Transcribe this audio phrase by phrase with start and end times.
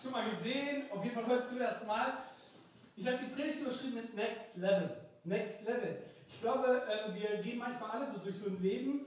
[0.00, 0.90] Schon mal gesehen?
[0.90, 2.18] Auf jeden Fall heute zum ersten Mal.
[2.96, 4.94] Ich habe die Predigt überschrieben mit Next Level.
[5.24, 6.02] Next Level.
[6.28, 9.06] Ich glaube, äh, wir gehen manchmal alle so durch so ein Leben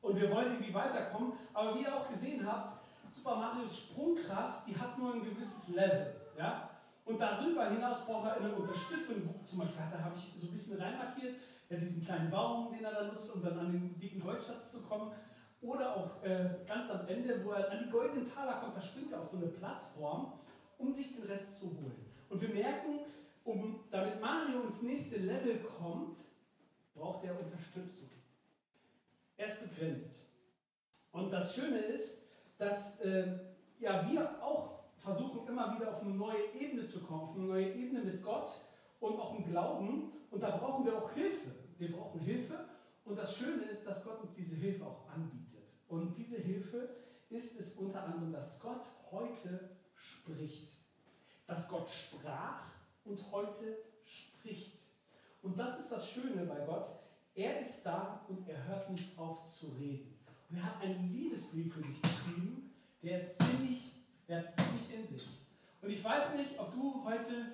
[0.00, 1.34] und wir wollen irgendwie weiterkommen.
[1.52, 2.82] Aber wie ihr auch gesehen habt,
[3.14, 6.14] Super Marios Sprungkraft, die hat nur ein gewisses Level.
[6.38, 6.70] Ja?
[7.04, 9.34] Und darüber hinaus braucht er eine Unterstützung.
[9.44, 11.36] Zum Beispiel da habe ich so ein bisschen reinmarkiert,
[11.68, 14.82] ja, diesen kleinen Baum, den er da nutzt, um dann an den dicken Goldschatz zu
[14.82, 15.12] kommen.
[15.60, 19.12] Oder auch äh, ganz am Ende, wo er an die goldenen Taler kommt, da springt
[19.12, 20.32] er auf so eine Plattform,
[20.78, 22.06] um sich den Rest zu holen.
[22.28, 23.00] Und wir merken,
[23.44, 26.18] um, damit Mario ins nächste Level kommt,
[26.94, 28.10] braucht er Unterstützung.
[29.36, 30.26] Er ist begrenzt.
[31.12, 32.22] Und das Schöne ist,
[32.58, 33.38] dass äh,
[33.78, 37.72] ja, wir auch versuchen, immer wieder auf eine neue Ebene zu kommen, auf eine neue
[37.74, 38.48] Ebene mit Gott
[39.00, 40.12] und auch im Glauben.
[40.30, 41.50] Und da brauchen wir auch Hilfe.
[41.78, 42.66] Wir brauchen Hilfe.
[43.04, 45.45] Und das Schöne ist, dass Gott uns diese Hilfe auch anbietet.
[45.88, 46.88] Und diese Hilfe
[47.30, 50.72] ist es unter anderem, dass Gott heute spricht.
[51.46, 52.62] Dass Gott sprach
[53.04, 54.78] und heute spricht.
[55.42, 56.88] Und das ist das Schöne bei Gott.
[57.34, 60.18] Er ist da und er hört nicht auf zu reden.
[60.50, 63.92] Und er hat einen Liebesbrief für dich geschrieben, der ist ziemlich,
[64.26, 65.28] der ist ziemlich in sich.
[65.82, 67.52] Und ich weiß nicht, ob du heute,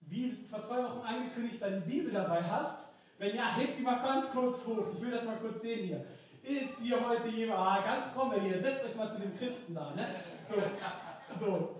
[0.00, 2.88] wie vor zwei Wochen angekündigt, deine Bibel dabei hast.
[3.18, 4.88] Wenn ja, hebt die mal ganz kurz hoch.
[4.92, 6.04] Ich will das mal kurz sehen hier.
[6.44, 9.94] Ist hier heute jemand, ah, ganz fromm hier, setzt euch mal zu den Christen da.
[9.94, 10.14] Ne?
[11.38, 11.76] So, so,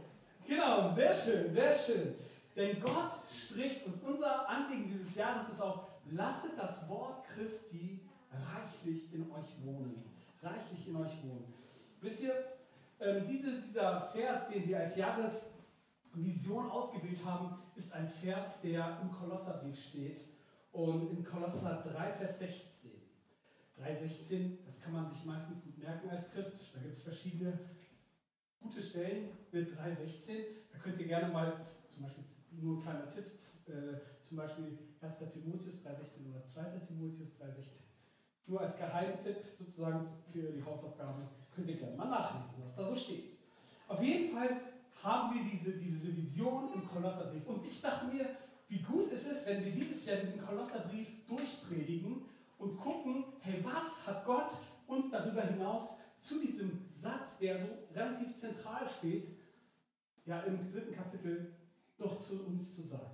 [0.47, 2.15] genau, sehr schön, sehr schön.
[2.56, 9.12] Denn Gott spricht und unser Anliegen dieses Jahres ist auch, lasset das Wort Christi reichlich
[9.12, 10.03] in euch wohnen.
[10.43, 11.53] Reichlich in euch wohnen.
[12.01, 12.34] Wisst ihr,
[13.01, 19.12] ähm, diese, dieser Vers, den wir als Jahresvision ausgewählt haben, ist ein Vers, der im
[19.12, 20.21] Kolosserbrief steht
[20.72, 22.94] und in Kolosser 3, Vers 16.
[23.81, 26.75] 3,16, das kann man sich meistens gut merken als Christ.
[26.75, 27.59] Da gibt es verschiedene
[28.61, 30.45] gute Stellen mit 3,16.
[30.73, 33.27] Da könnt ihr gerne mal, zum Beispiel nur ein kleiner Tipp,
[33.67, 35.19] äh, zum Beispiel 1.
[35.33, 36.62] Timotheus 3,16 oder 2.
[36.87, 37.85] Timotheus 3,16.
[38.47, 42.95] Nur als Geheimtipp sozusagen für die Hausaufgaben könnt ihr gerne mal nachlesen, was da so
[42.95, 43.39] steht.
[43.89, 44.61] Auf jeden Fall
[45.03, 47.47] haben wir diese, diese Vision im Kolosserbrief.
[47.47, 48.27] Und ich dachte mir,
[48.69, 52.23] wie gut es ist, wenn wir dieses Jahr diesen Kolosserbrief durchpredigen
[52.59, 54.50] und gucken, hey, was hat Gott
[54.87, 59.28] uns darüber hinaus zu diesem Satz, der so relativ zentral steht,
[60.25, 61.54] ja im dritten Kapitel
[61.98, 63.10] doch zu uns zu sagen.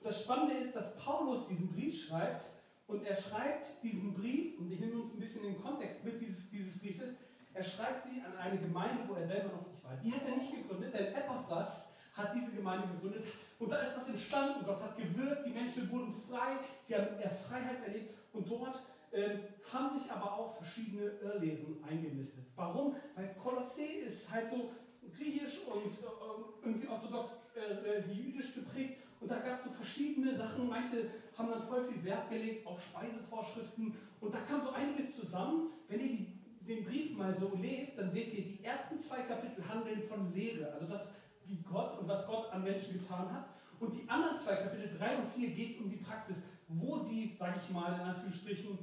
[0.00, 2.44] Und das Spannende ist, dass Paulus diesen Brief schreibt
[2.86, 6.50] und er schreibt diesen Brief, und ich nehme uns ein bisschen den Kontext mit dieses,
[6.50, 7.14] dieses Briefes,
[7.54, 9.96] er schreibt sie an eine Gemeinde, wo er selber noch nicht war.
[9.96, 13.24] Die hat er nicht gegründet, denn Epaphras hat diese Gemeinde gegründet
[13.58, 14.64] und da ist was entstanden.
[14.64, 17.08] Gott hat gewirkt, die Menschen wurden frei, sie haben
[17.48, 19.38] Freiheit erlebt und dort äh,
[19.70, 22.44] haben sich aber auch verschiedene Irrlehren eingenistet.
[22.56, 22.96] Warum?
[23.14, 24.70] Weil Kolossee ist halt so
[25.16, 30.36] griechisch und äh, irgendwie orthodox äh, äh, jüdisch geprägt und da gab es so verschiedene
[30.36, 30.68] Sachen.
[30.68, 35.70] Manche haben dann voll viel Wert gelegt auf Speisevorschriften und da kam so einiges zusammen.
[35.88, 39.62] Wenn ihr die, den Brief mal so lest, dann seht ihr, die ersten zwei Kapitel
[39.68, 41.12] handeln von Lehre, also das,
[41.44, 43.48] wie Gott und was Gott an Menschen getan hat.
[43.78, 46.44] Und die anderen zwei Kapitel, drei und vier, geht es um die Praxis,
[46.80, 48.78] wo sie, sage ich mal in Anführungsstrichen,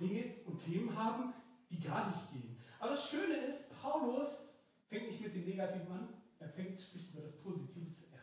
[0.00, 1.32] Dinge und Themen haben,
[1.70, 2.56] die gar nicht gehen.
[2.80, 4.40] Aber das Schöne ist, Paulus
[4.88, 8.14] fängt nicht mit dem Negativen an, er fängt, spricht über das Positive zuerst.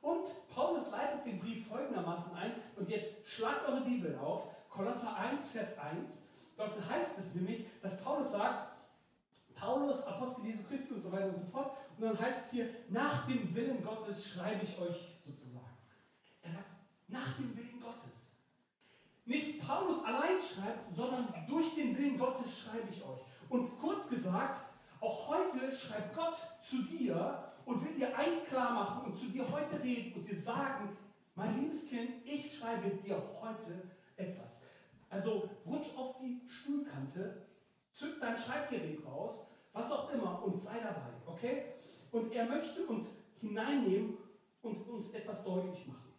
[0.00, 5.50] Und Paulus leitet den Brief folgendermaßen ein, und jetzt schlagt eure Bibel auf, Kolosser 1,
[5.50, 6.22] Vers 1.
[6.56, 8.74] Dort heißt es nämlich, dass Paulus sagt,
[9.54, 11.76] Paulus, Apostel Jesu Christi und so weiter und so fort.
[11.96, 15.78] Und dann heißt es hier, nach dem Willen Gottes schreibe ich euch sozusagen.
[16.42, 16.66] Er sagt,
[17.08, 18.23] nach dem Willen Gottes.
[19.26, 23.20] Nicht Paulus allein schreibt, sondern durch den Willen Gottes schreibe ich euch.
[23.48, 24.60] Und kurz gesagt,
[25.00, 29.50] auch heute schreibt Gott zu dir und will dir eins klar machen und zu dir
[29.50, 30.96] heute reden und dir sagen,
[31.34, 34.62] mein liebes Kind, ich schreibe dir heute etwas.
[35.08, 37.46] Also rutsch auf die Stuhlkante,
[37.92, 39.40] zück dein Schreibgerät raus,
[39.72, 41.74] was auch immer und sei dabei, okay?
[42.12, 44.16] Und er möchte uns hineinnehmen
[44.62, 46.13] und uns etwas deutlich machen.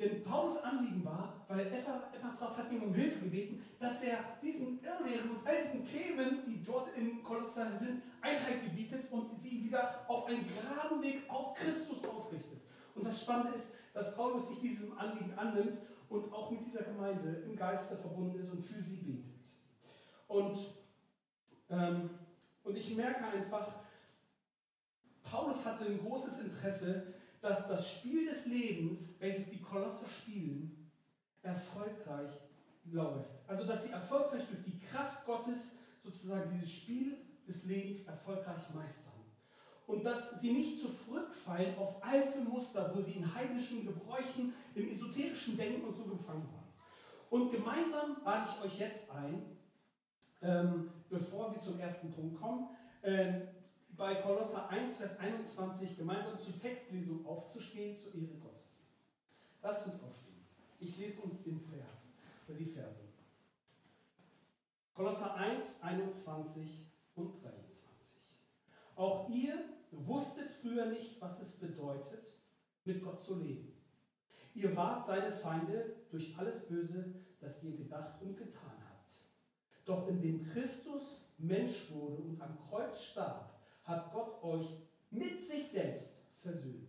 [0.00, 5.30] Denn Paulus Anliegen war, weil Epaphras hat ihm um Hilfe gebeten, dass er diesen Irrlehren
[5.30, 10.24] und all diesen Themen, die dort in Kolosser sind, Einheit gebietet und sie wieder auf
[10.24, 12.62] einen geraden Weg auf Christus ausrichtet.
[12.94, 17.42] Und das Spannende ist, dass Paulus sich diesem Anliegen annimmt und auch mit dieser Gemeinde
[17.44, 19.44] im Geiste verbunden ist und für sie betet.
[20.28, 20.56] Und,
[21.68, 22.08] ähm,
[22.64, 23.68] und ich merke einfach,
[25.22, 30.90] Paulus hatte ein großes Interesse, dass das Spiel des Lebens, welches die Kolosser spielen,
[31.42, 32.30] erfolgreich
[32.84, 33.48] läuft.
[33.48, 37.16] Also dass sie erfolgreich durch die Kraft Gottes sozusagen dieses Spiel
[37.46, 39.14] des Lebens erfolgreich meistern.
[39.86, 45.56] Und dass sie nicht zurückfallen auf alte Muster, wo sie in heidnischen Gebräuchen, im esoterischen
[45.56, 46.60] Denken und so gefangen waren.
[47.28, 49.56] Und gemeinsam lade ich euch jetzt ein,
[50.42, 52.68] ähm, bevor wir zum ersten Punkt kommen,
[53.02, 53.40] äh,
[54.00, 58.88] bei Kolosser 1, Vers 21 gemeinsam zur Textlesung aufzustehen zur Ehre Gottes.
[59.62, 60.42] Lasst uns aufstehen.
[60.78, 62.08] Ich lese uns den Vers
[62.48, 63.00] oder die Verse.
[64.94, 68.22] Kolosser 1, 21 und 23.
[68.96, 72.26] Auch ihr wusstet früher nicht, was es bedeutet,
[72.86, 73.74] mit Gott zu leben.
[74.54, 79.20] Ihr wart seine Feinde durch alles Böse, das ihr gedacht und getan habt.
[79.84, 83.49] Doch indem Christus Mensch wurde und am Kreuz starb,
[83.90, 84.78] hat Gott euch
[85.10, 86.88] mit sich selbst versöhnt.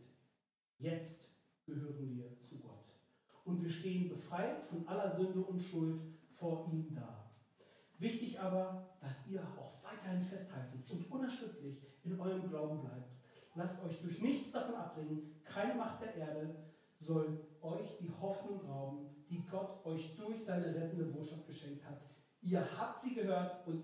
[0.78, 1.26] Jetzt
[1.66, 2.86] gehören wir zu Gott.
[3.44, 6.00] Und wir stehen befreit von aller Sünde und Schuld
[6.36, 7.32] vor ihm da.
[7.98, 13.12] Wichtig aber, dass ihr auch weiterhin festhaltet und unerschütterlich in eurem Glauben bleibt.
[13.56, 15.36] Lasst euch durch nichts davon abbringen.
[15.44, 16.56] Keine Macht der Erde
[17.00, 22.02] soll euch die Hoffnung rauben, die Gott euch durch seine rettende Botschaft geschenkt hat.
[22.42, 23.84] Ihr habt sie gehört und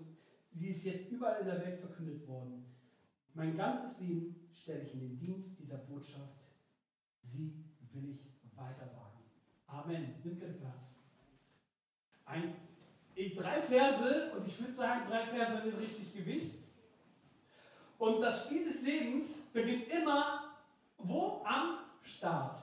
[0.52, 2.64] sie ist jetzt überall in der Welt verkündet worden.
[3.38, 6.40] Mein ganzes Leben stelle ich in den Dienst dieser Botschaft.
[7.22, 9.22] Sie will ich weitersagen.
[9.68, 10.16] Amen.
[10.24, 10.96] Nimmt bitte Platz.
[12.24, 12.56] Ein,
[13.14, 16.52] drei Verse, und ich würde sagen, drei Verse mit richtig Gewicht.
[17.96, 20.56] Und das Spiel des Lebens beginnt immer
[20.98, 21.40] wo?
[21.44, 22.58] Am Start.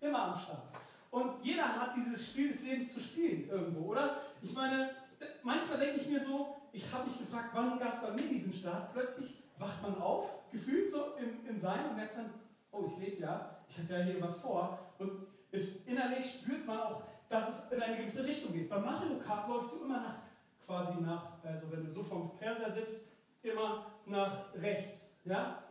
[0.00, 0.72] Immer am Start.
[1.10, 4.22] Und jeder hat dieses Spiel des Lebens zu spielen irgendwo, oder?
[4.40, 4.94] Ich meine,
[5.42, 8.54] manchmal denke ich mir so, ich habe mich gefragt, wann gab es bei mir diesen
[8.54, 8.94] Start?
[8.94, 12.30] Plötzlich wacht man auf, gefühlt so im, im Sein und merkt dann,
[12.72, 14.78] oh, ich lebe ja, ich habe ja hier was vor.
[14.98, 18.68] Und es, innerlich spürt man auch, dass es in eine gewisse Richtung geht.
[18.68, 20.16] Bei Mario Kart läufst du immer nach,
[20.64, 23.02] quasi nach, also wenn du so vom Fernseher sitzt,
[23.42, 25.12] immer nach rechts.
[25.24, 25.62] Ja?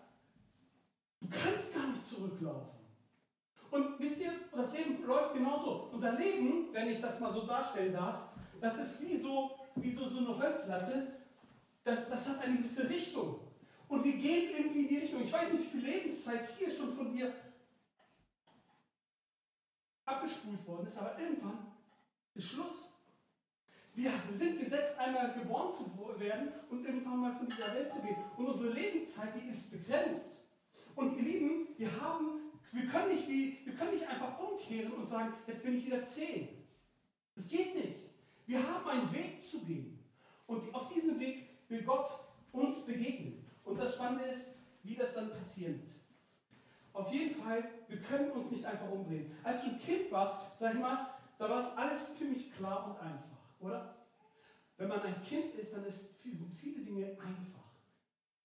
[1.19, 2.79] Du kannst gar nicht zurücklaufen.
[3.71, 5.89] Und wisst ihr, das Leben läuft genauso.
[5.91, 8.29] Unser Leben, wenn ich das mal so darstellen darf,
[8.61, 11.07] das ist wie so, wie so, so eine Holzlatte,
[11.83, 13.39] das, das hat eine gewisse Richtung.
[13.89, 15.23] Und wir gehen irgendwie in die Richtung.
[15.23, 17.33] Ich weiß nicht, wie viel Lebenszeit hier schon von dir
[20.05, 21.71] abgespult worden ist, aber irgendwann
[22.35, 22.85] ist Schluss.
[23.95, 28.15] Wir sind gesetzt, einmal geboren zu werden und irgendwann mal von dieser Welt zu gehen.
[28.37, 30.37] Und unsere Lebenszeit, die ist begrenzt.
[30.95, 35.07] Und ihr Lieben, wir haben, wir können nicht, wie, wir können nicht einfach umkehren und
[35.07, 36.47] sagen, jetzt bin ich wieder zehn.
[37.35, 37.95] Das geht nicht.
[38.45, 39.99] Wir haben einen Weg zu gehen.
[40.45, 42.09] Und auf diesem Weg will Gott
[42.51, 43.38] uns begegnen.
[43.69, 44.47] Und das Spannende ist,
[44.81, 45.79] wie das dann passiert.
[46.91, 49.31] Auf jeden Fall, wir können uns nicht einfach umdrehen.
[49.43, 51.07] Als du ein Kind warst, sag ich mal,
[51.37, 53.95] da war es alles ziemlich klar und einfach, oder?
[54.75, 57.69] Wenn man ein Kind ist, dann ist, sind viele Dinge einfach.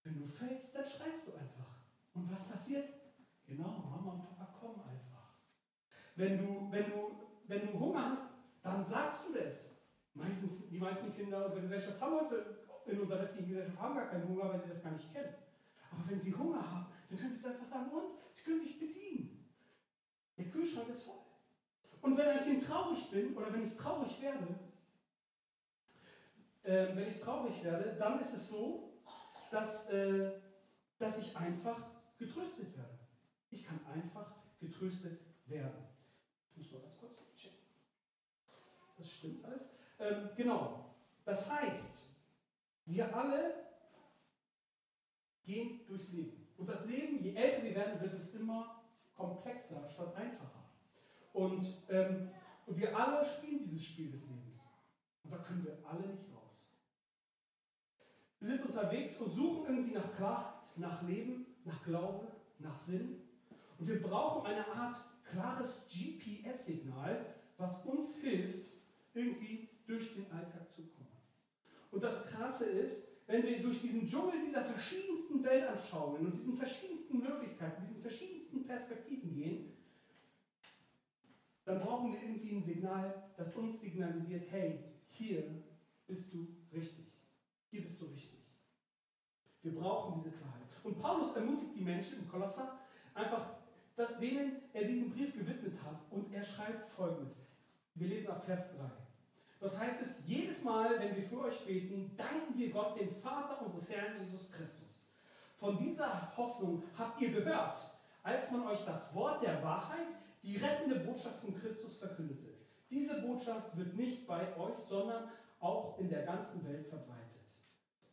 [0.03, 1.81] Wenn du fällst, dann schreist du einfach.
[2.13, 2.89] Und was passiert?
[3.47, 5.39] Genau, Mama und Papa kommen einfach.
[6.17, 7.11] Wenn du, wenn du,
[7.47, 8.27] wenn du Hunger hast,
[8.63, 9.55] dann sagst du das.
[10.13, 14.29] Meistens, die meisten Kinder unserer Gesellschaft haben heute in unserer westlichen Gesellschaft haben gar keinen
[14.29, 15.35] Hunger, weil sie das gar nicht kennen.
[15.91, 18.15] Aber wenn sie Hunger haben, dann können sie einfach sagen, und?
[18.35, 19.51] Sie können sich bedienen.
[20.37, 21.21] Der Kühlschrank ist voll.
[22.03, 24.59] Und wenn ein Kind traurig bin oder wenn ich traurig werde,
[26.65, 29.01] äh, wenn ich traurig werde, dann ist es so,
[29.51, 30.33] dass, äh,
[30.99, 31.79] dass ich einfach
[32.19, 32.99] getröstet werde.
[33.51, 35.87] Ich kann einfach getröstet werden.
[36.51, 37.59] Ich muss mal ganz kurz checken.
[38.99, 39.63] Das stimmt alles.
[39.99, 40.95] Ähm, genau.
[41.25, 42.04] Das heißt,
[42.87, 43.55] wir alle
[45.45, 46.47] gehen durchs Leben.
[46.57, 48.83] Und das Leben, je älter wir werden, wird es immer
[49.15, 50.65] komplexer statt einfacher.
[51.33, 52.31] Und, ähm,
[52.67, 54.63] und wir alle spielen dieses Spiel des Lebens.
[55.25, 56.45] Und da können wir alle nicht raus.
[58.39, 63.23] Wir sind unterwegs und suchen irgendwie nach Klarheit, nach Leben, nach Glaube, nach Sinn.
[63.79, 68.73] Und wir brauchen eine Art klares GPS-Signal, was uns hilft,
[69.15, 70.94] irgendwie durch den Alltag zu kommen.
[71.95, 77.21] Und das Krasse ist, wenn wir durch diesen Dschungel dieser verschiedensten Weltanschauungen und diesen verschiedensten
[77.21, 79.73] Möglichkeiten, diesen verschiedensten Perspektiven gehen,
[81.65, 85.63] dann brauchen wir irgendwie ein Signal, das uns signalisiert, hey, hier
[86.09, 87.07] bist du richtig.
[87.71, 88.41] Hier bist du richtig.
[89.63, 90.63] Wir brauchen diese Klarheit.
[90.83, 92.81] Und Paulus ermutigt die Menschen in Kolosser
[93.15, 93.55] einfach,
[93.95, 96.01] dass, denen er diesen Brief gewidmet hat.
[96.11, 97.39] Und er schreibt folgendes.
[97.95, 99.04] Wir lesen ab Vers 3.
[99.65, 103.65] Dort heißt es, jedes Mal, wenn wir für euch beten, danken wir Gott, dem Vater
[103.65, 105.09] unseres Herrn Jesus Christus.
[105.57, 107.75] Von dieser Hoffnung habt ihr gehört,
[108.23, 110.09] als man euch das Wort der Wahrheit,
[110.43, 112.59] die rettende Botschaft von Christus verkündete.
[112.91, 115.31] Diese Botschaft wird nicht bei euch, sondern
[115.61, 117.41] auch in der ganzen Welt verbreitet.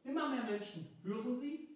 [0.05, 1.75] Immer mehr Menschen hören sie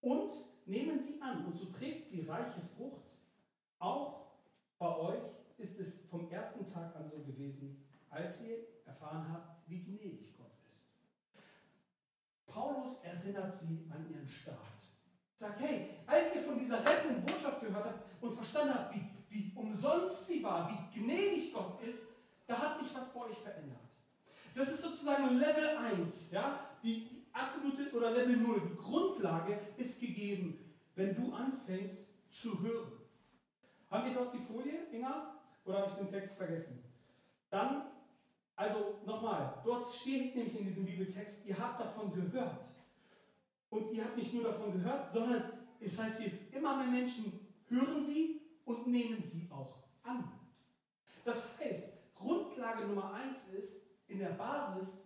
[0.00, 0.30] und
[0.64, 1.44] nehmen sie an.
[1.44, 3.10] Und so trägt sie reiche Frucht.
[3.80, 4.28] Auch
[4.78, 5.24] bei euch
[5.56, 10.52] ist es vom ersten Tag an so gewesen, als ihr erfahren habt, wie gnädig Gott
[10.66, 11.42] ist.
[12.46, 14.56] Paulus erinnert sie an ihren Start.
[15.36, 19.52] Sagt, hey, als ihr von dieser rettenden Botschaft gehört habt und verstanden habt, wie, wie
[19.54, 22.02] umsonst sie war, wie gnädig Gott ist,
[22.46, 23.78] da hat sich was bei euch verändert.
[24.54, 26.58] Das ist sozusagen Level 1, ja?
[26.82, 30.58] die, die absolute oder Level 0, die Grundlage ist gegeben,
[30.96, 32.92] wenn du anfängst zu hören.
[33.90, 35.34] Haben wir dort die Folie, Inga?
[35.64, 36.82] Oder habe ich den Text vergessen?
[37.50, 37.82] Dann,
[38.58, 42.64] also nochmal, dort steht nämlich in diesem Bibeltext, ihr habt davon gehört.
[43.70, 45.44] Und ihr habt nicht nur davon gehört, sondern
[45.80, 50.28] es heißt hier, immer mehr Menschen hören sie und nehmen sie auch an.
[51.24, 55.04] Das heißt, Grundlage Nummer eins ist in der Basis,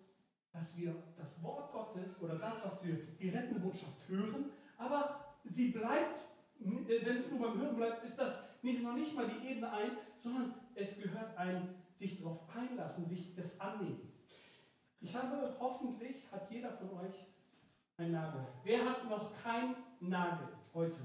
[0.51, 4.47] dass wir das Wort Gottes oder das, was wir, die rettende Botschaft hören,
[4.79, 6.17] aber sie bleibt,
[6.59, 9.93] wenn es nur beim Hören bleibt, ist das nicht, noch nicht mal die Ebene 1,
[10.19, 14.13] sondern es gehört ein sich darauf einlassen, sich das annehmen.
[15.01, 17.27] Ich habe, hoffentlich hat jeder von euch
[17.97, 18.47] ein Nagel.
[18.65, 21.01] Wer hat noch kein Nagel heute?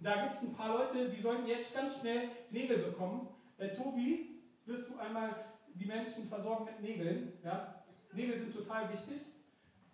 [0.00, 3.28] Da gibt es ein paar Leute, die sollten jetzt ganz schnell Nägel bekommen.
[3.58, 5.44] Äh, Tobi, wirst du einmal
[5.74, 7.38] die Menschen versorgen mit Nägeln?
[7.44, 7.84] Ja?
[8.12, 9.20] Nägel sind total wichtig,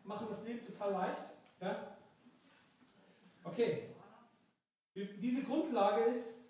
[0.05, 1.23] machen das Leben total leicht.
[1.61, 1.97] Ja?
[3.45, 3.91] Okay.
[4.95, 6.46] Diese Grundlage ist,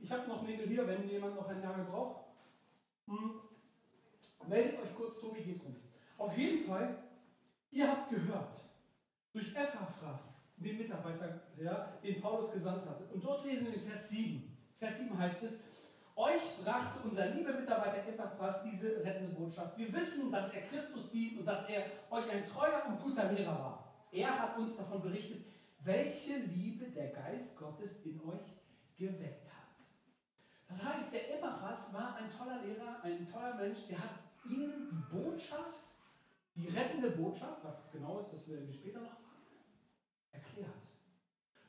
[0.00, 2.26] ich habe noch Nägel hier, wenn jemand noch einen Nagel braucht.
[3.06, 3.40] Hm.
[4.48, 5.76] Meldet euch kurz, Tobi geht rum.
[6.16, 6.96] Auf jeden Fall
[7.70, 8.56] Ihr habt gehört,
[9.32, 13.04] durch Epaphras, den Mitarbeiter, ja, den Paulus gesandt hatte.
[13.12, 14.56] Und dort lesen wir in Vers 7.
[14.78, 15.60] Vers 7 heißt es,
[16.16, 19.76] euch brachte unser lieber Mitarbeiter Epaphras diese rettende Botschaft.
[19.78, 23.52] Wir wissen, dass er Christus dient und dass er euch ein treuer und guter Lehrer
[23.52, 23.94] war.
[24.10, 25.44] Er hat uns davon berichtet,
[25.80, 28.56] welche Liebe der Geist Gottes in euch
[28.96, 29.57] geweckt hat.
[30.68, 34.10] Das heißt, der Epaphras war ein toller Lehrer, ein toller Mensch, der hat
[34.44, 35.88] ihnen die Botschaft
[36.58, 39.16] die rettende Botschaft, was es genau ist, das werden wir später noch
[40.32, 40.70] erklärt.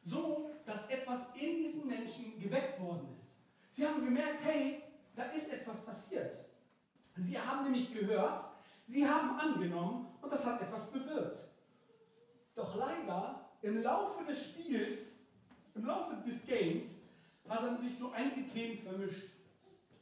[0.03, 3.37] So, dass etwas in diesen Menschen geweckt worden ist.
[3.69, 4.81] Sie haben gemerkt, hey,
[5.15, 6.43] da ist etwas passiert.
[7.17, 8.45] Sie haben nämlich gehört,
[8.87, 11.43] sie haben angenommen und das hat etwas bewirkt.
[12.55, 15.19] Doch leider, im Laufe des Spiels,
[15.75, 17.01] im Laufe des Games,
[17.49, 19.29] haben sich so einige Themen vermischt.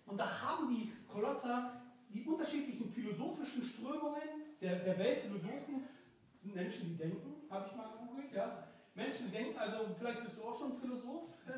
[0.05, 1.71] Und da haben die Kolosser
[2.09, 4.21] die unterschiedlichen philosophischen Strömungen
[4.61, 5.83] der, der Weltphilosophen
[6.41, 8.63] sind Menschen, die denken, habe ich mal gegoogelt, ja.
[8.95, 11.29] Menschen, denken, also vielleicht bist du auch schon Philosoph.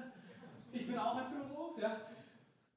[0.72, 1.98] Ich bin auch ein Philosoph, ja.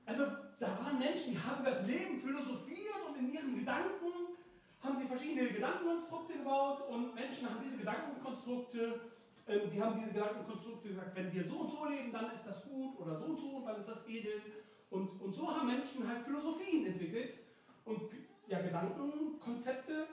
[0.07, 0.25] Also
[0.59, 4.33] da waren Menschen, die haben das Leben philosophiert und in ihren Gedanken
[4.81, 9.01] haben sie verschiedene Gedankenkonstrukte gebaut und Menschen haben diese Gedankenkonstrukte,
[9.49, 12.65] äh, die haben diese Gedankenkonstrukte gesagt, wenn wir so und so leben, dann ist das
[12.65, 14.41] gut oder so und so und dann ist das edel.
[14.91, 17.35] Und, und so haben Menschen halt Philosophien entwickelt
[17.85, 18.03] und
[18.47, 20.07] ja, Gedankenkonzepte.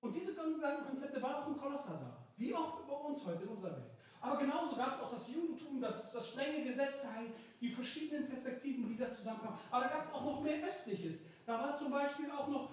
[0.00, 2.26] Und diese Gedankenkonzepte waren auch in Kolosser da.
[2.36, 3.90] Wie auch bei uns heute in unserer Welt.
[4.20, 7.06] Aber genauso gab es auch das Judentum, das, das strenge Gesetz,
[7.60, 9.58] die verschiedenen Perspektiven, die da zusammenkamen.
[9.70, 11.22] Aber da gab es auch noch mehr Östliches.
[11.44, 12.70] Da war zum Beispiel auch noch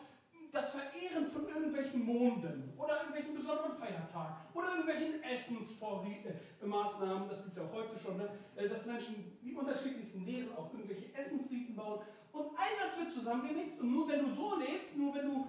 [0.53, 7.57] das Verehren von irgendwelchen Monden oder irgendwelchen besonderen Feiertagen oder irgendwelchen Essensmaßnahmen, das gibt es
[7.57, 8.29] ja auch heute schon, ne?
[8.55, 12.01] Äh, dass Menschen die unterschiedlichsten Lehren auf irgendwelche Essensriten bauen.
[12.31, 15.47] Und all das wird zusammengemixt und nur wenn du so lebst, nur wenn du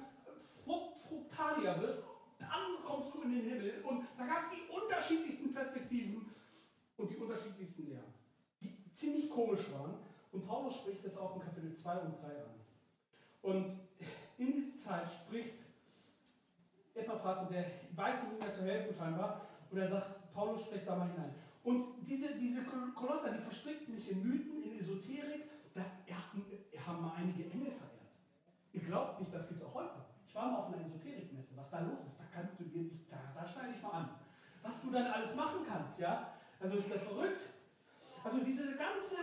[0.65, 2.03] Frukt, Fruktarier bist,
[2.39, 3.85] dann kommst du in den Himmel.
[3.87, 6.35] Und da gab es die unterschiedlichsten Perspektiven
[6.97, 8.15] und die unterschiedlichsten Lehren,
[8.63, 9.97] die ziemlich komisch waren.
[10.33, 12.55] Und Paulus spricht das auch in Kapitel 2 und 3 an.
[13.43, 13.67] Und
[14.39, 15.55] in diese Zeit spricht
[16.95, 17.65] Epaphras und der
[17.95, 19.41] weiß ihm mehr zu helfen scheinbar.
[19.71, 21.35] Und er sagt, Paulus spricht da mal hinein.
[21.65, 25.83] Und diese, diese Kolosser, die verstrickten sich in Mythen, in Esoterik, da
[26.87, 28.13] haben mal einige Engel verehrt.
[28.73, 30.05] Ihr glaubt nicht, das gibt es auch heute.
[30.27, 33.11] Ich war mal auf einer Esoterikmesse, was da los ist, da kannst du dir nicht,
[33.11, 34.11] da, da schneide ich mal an.
[34.63, 36.33] Was du dann alles machen kannst, ja?
[36.61, 37.41] Also ist das verrückt?
[38.23, 39.17] Also diese ganze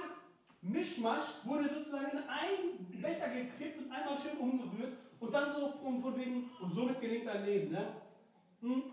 [0.61, 6.17] Mischmasch wurde sozusagen in einen Becher gekippt und einmal schön umgerührt und dann so von
[6.17, 7.71] wegen, und somit gelingt dein Leben.
[7.71, 7.95] Ne?
[8.61, 8.83] Hm?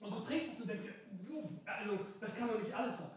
[0.00, 0.86] Und du trinkst es und denkst,
[1.66, 3.10] also das kann doch nicht alles sein.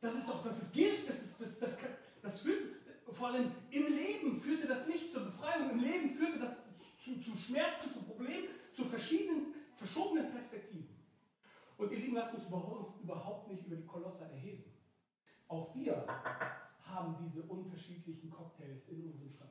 [0.00, 1.78] Das ist doch, das ist Gift, das ist, das, das,
[2.22, 2.76] das führt,
[3.12, 6.56] vor allem im Leben führte das nicht zur Befreiung, im Leben führte das
[6.98, 10.96] zu, zu Schmerzen, zu Problemen, zu verschiedenen, verschobenen Perspektiven.
[11.76, 14.69] Und ihr Lieben, lasst uns überhaupt nicht über die Kolosse erheben.
[15.50, 16.06] Auch wir
[16.84, 19.50] haben diese unterschiedlichen Cocktails in unserem Schrank.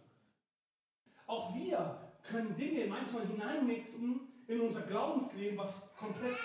[1.28, 6.38] Auch wir können Dinge manchmal hineinmixen, in unser Glaubensleben, was komplett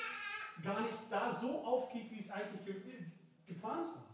[0.62, 2.74] gar nicht da so aufgeht, wie es eigentlich ge
[3.46, 4.04] geplant war.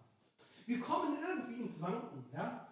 [0.67, 2.27] Wir kommen irgendwie ins Wanken.
[2.33, 2.69] Ja?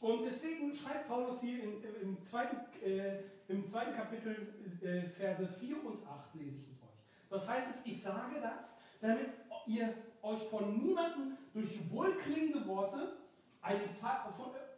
[0.00, 5.84] Und deswegen schreibt Paulus hier in, im, zweiten, äh, im zweiten Kapitel, äh, Verse 4
[5.86, 6.98] und 8, lese ich mit euch.
[7.30, 9.28] Dort heißt es, ich sage das, damit
[9.66, 13.16] ihr euch von niemandem durch wohlklingende Worte
[13.60, 13.88] einen,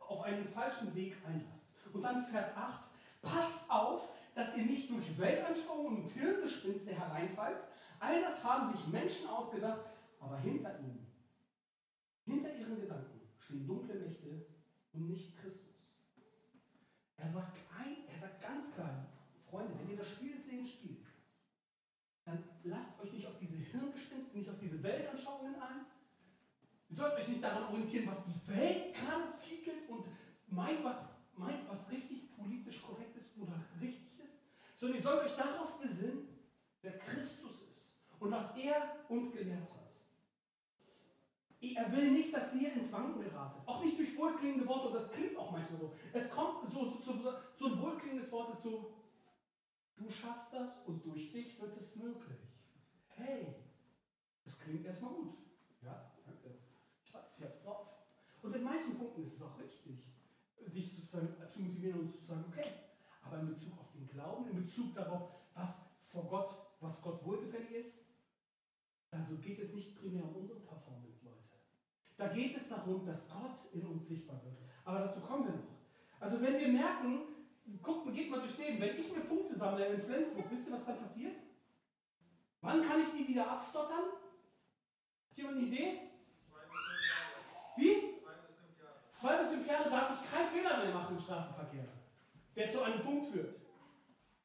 [0.06, 1.66] auf einen falschen Weg einlasst.
[1.92, 2.88] Und dann Vers 8,
[3.22, 7.58] passt auf, dass ihr nicht durch Weltanschauungen und Hirngespinste hereinfallt.
[7.98, 11.06] All das haben sich Menschen ausgedacht, aber hinter ihnen,
[12.24, 14.46] hinter ihren Gedanken stehen dunkle Mächte
[14.92, 15.88] und nicht Christus.
[17.16, 19.06] Er sagt, ein, er sagt ganz klar,
[19.50, 21.06] Freunde, wenn ihr das Spiel des Lebens spielt,
[22.24, 24.82] dann lasst euch nicht auf diese Hirngespinste, nicht auf diese
[25.60, 25.86] Weltanschauungen ein.
[26.88, 30.06] Ihr sollt euch nicht daran orientieren, was die Welt gerade titelt und
[30.48, 30.96] meint, was,
[31.36, 34.38] meint, was richtig politisch korrekt ist oder richtig ist,
[34.76, 36.28] sondern ihr sollt euch darauf besinnen,
[36.82, 37.84] wer Christus ist
[38.18, 39.90] und was er uns gelehrt hat.
[41.62, 43.60] Er will nicht, dass ihr ins Wanken geratet.
[43.66, 45.92] Auch nicht durch wohlklingende Worte, und das klingt auch manchmal so.
[46.12, 48.94] Es kommt so, so, so, so ein wohlklingendes Wort ist so,
[49.94, 52.40] du schaffst das und durch dich wird es möglich.
[53.08, 53.54] Hey,
[54.44, 55.38] das klingt erstmal gut.
[55.82, 56.58] Ja, danke.
[57.04, 57.86] Ich weiß, ich hab's drauf.
[58.50, 60.02] Und in manchen Punkten ist es auch richtig,
[60.66, 62.68] sich sozusagen zu motivieren und zu sagen, okay,
[63.22, 67.70] aber in Bezug auf den Glauben, in Bezug darauf, was vor Gott, was Gott wohlgefällig
[67.70, 67.98] ist,
[69.12, 71.38] also geht es nicht primär um unsere Performance, Leute.
[72.16, 74.56] Da geht es darum, dass Gott in uns sichtbar wird.
[74.84, 75.78] Aber dazu kommen wir noch.
[76.18, 77.20] Also wenn wir merken,
[77.80, 80.86] guckt, geht mal durchs Leben, wenn ich mir Punkte sammle in Flensburg, wisst ihr, was
[80.86, 81.36] da passiert?
[82.62, 84.06] Wann kann ich die wieder abstottern?
[85.30, 86.00] Hat jemand eine Idee?
[87.76, 88.09] Wie?
[89.20, 91.84] Zwei bis fünf Jahre darf ich keinen Fehler mehr machen im Straßenverkehr,
[92.56, 93.54] der zu einem Punkt führt.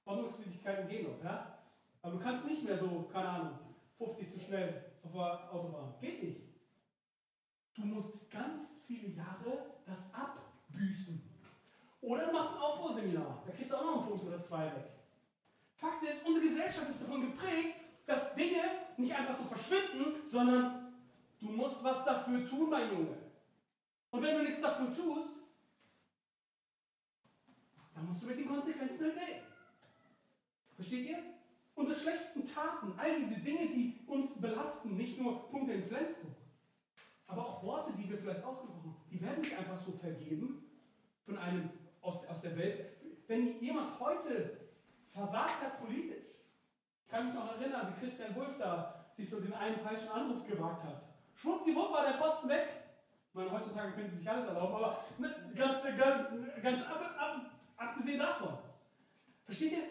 [0.04, 1.60] Ordnungswidrigkeiten gehen noch, ja?
[2.02, 3.60] Aber du kannst nicht mehr so, keine Ahnung,
[3.98, 5.94] 50 zu schnell auf der Autobahn.
[6.02, 6.42] Geht nicht.
[7.74, 11.24] Du musst ganz viele Jahre das abbüßen.
[12.02, 13.44] Oder du machst ein Aufbauseminar.
[13.46, 14.92] Da kriegst du auch noch einen Punkt oder zwei weg.
[15.76, 18.62] Fakt ist, unsere Gesellschaft ist davon geprägt, dass Dinge
[18.98, 20.94] nicht einfach so verschwinden, sondern
[21.40, 23.25] du musst was dafür tun, mein Junge.
[24.16, 25.30] Und wenn du nichts dafür tust,
[27.94, 29.46] dann musst du mit den Konsequenzen leben.
[30.74, 31.18] Versteht ihr?
[31.76, 36.32] Unsere schlechten Taten, all diese Dinge, die uns belasten, nicht nur Punkte in Flensburg,
[37.28, 40.64] aber auch Worte, die wir vielleicht ausgesprochen haben, die werden nicht einfach so vergeben
[41.26, 41.70] von einem
[42.02, 42.86] aus, aus der Welt.
[43.28, 44.70] Wenn jemand heute
[45.10, 46.24] versagt hat politisch,
[47.04, 50.48] ich kann mich noch erinnern, wie Christian Wulff da sich so den einen falschen Anruf
[50.48, 51.04] gewagt hat.
[51.34, 52.85] Schwuppdiwupp war der Posten weg.
[53.36, 58.20] Meine, heutzutage können sie sich alles erlauben, aber ne, ganz, ganz, ganz ab, ab, abgesehen
[58.20, 58.58] davon.
[59.44, 59.84] Versteht ihr?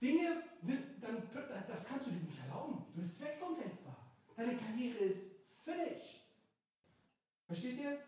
[0.00, 1.20] Dinge sind, dann,
[1.66, 2.86] das kannst du dir nicht erlauben.
[2.94, 3.96] Du bist weg vom Fenster.
[4.36, 5.32] Deine Karriere ist
[5.64, 6.22] finished.
[7.48, 7.98] Versteht ihr?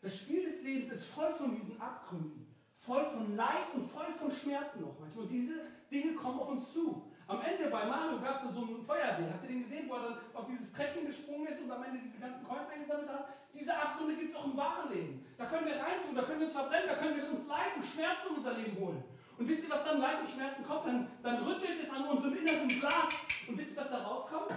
[0.00, 2.46] Das Spiel des Lebens ist voll von diesen Abgründen,
[2.78, 5.24] voll von Leid und voll von Schmerzen noch manchmal.
[5.24, 7.12] Und diese Dinge kommen auf uns zu.
[7.26, 9.24] Am Ende bei Mario gab es so einen Feuersee.
[9.32, 12.00] Habt ihr den gesehen, wo er dann auf dieses Treppchen gesprungen ist und am Ende
[12.04, 13.28] diese ganzen Coins eingesammelt hat?
[13.54, 15.24] Diese Abgründe gibt es auch im wahren Leben.
[15.38, 17.84] Da können wir reintun, da können wir uns verbrennen, da können wir uns Leid und
[17.84, 19.02] Schmerzen in unser Leben holen.
[19.38, 20.86] Und wisst ihr, was dann Leid und Schmerzen kommt?
[20.86, 23.14] Dann, dann rüttelt es an unserem inneren Glas.
[23.48, 24.52] Und wisst ihr, was da rauskommt?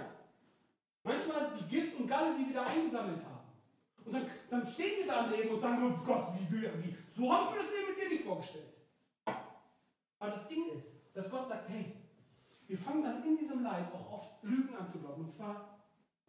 [1.02, 3.38] Manchmal die Gift und Galle, die wir da eingesammelt haben.
[4.04, 6.84] Und dann, dann stehen wir da im Leben und sagen, oh Gott, wie will er,
[6.84, 6.96] wie?
[7.16, 8.74] So habe ich mir das Leben mit dir nicht vorgestellt.
[10.18, 11.96] Aber das Ding ist, dass Gott sagt, hey,
[12.68, 15.22] wir fangen dann in diesem Leid auch oft Lügen an zu glauben.
[15.22, 15.80] Und zwar,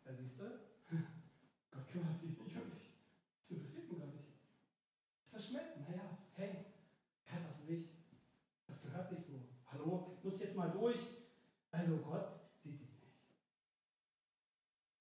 [0.04, 0.44] da siehst du,
[1.72, 2.94] Gott kümmert sich nicht um dich.
[3.42, 4.24] Das interessiert ihn gar nicht.
[5.30, 6.66] Verschmelzen, naja, hey,
[7.26, 7.90] er hat das nicht.
[8.66, 9.34] Das gehört sich so.
[9.72, 11.00] Hallo, muss jetzt mal durch.
[11.72, 12.90] Also Gott sieht dich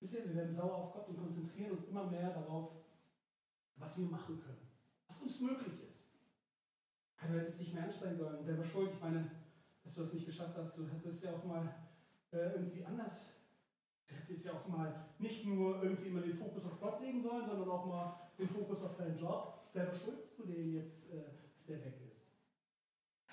[0.00, 2.70] Wisst ihr, wir werden sauer auf Gott und konzentrieren uns immer mehr darauf,
[3.76, 4.70] was wir machen können,
[5.06, 6.08] was uns möglich ist.
[7.20, 8.92] Du hättest dich mehr anstrengen sollen, selber schuld.
[8.94, 9.28] Ich meine,
[9.88, 11.74] dass du das nicht geschafft hast, du hättest ja auch mal
[12.32, 13.30] äh, irgendwie anders.
[14.06, 17.46] Du hättest ja auch mal nicht nur irgendwie immer den Fokus auf Gott legen sollen,
[17.46, 19.66] sondern auch mal den Fokus auf deinen Job.
[19.72, 21.24] Selber schuldest du den jetzt, äh,
[21.54, 22.20] dass der weg ist.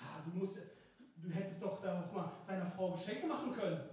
[0.00, 0.56] Ja, du musst,
[1.16, 3.90] du hättest doch da auch mal deiner Frau Geschenke machen können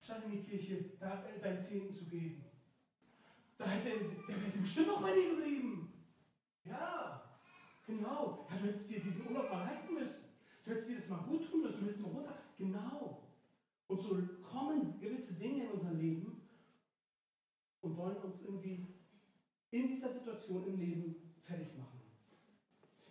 [0.00, 2.44] statt in die Kirche da, äh, deinen Zehnten zu geben.
[3.56, 3.90] Da hätte,
[4.28, 5.92] der wäre bestimmt noch bei dir geblieben.
[6.64, 7.38] Ja,
[7.86, 8.48] genau.
[8.50, 10.21] Ja, du hättest dir diesen Urlaub mal leisten müssen.
[10.64, 12.38] Du hättest dir das mal gut tun müssen, du müsstest mal runter.
[12.58, 13.22] Genau.
[13.88, 16.40] Und so kommen gewisse Dinge in unser Leben
[17.80, 18.86] und wollen uns irgendwie
[19.70, 22.00] in dieser Situation im Leben fertig machen.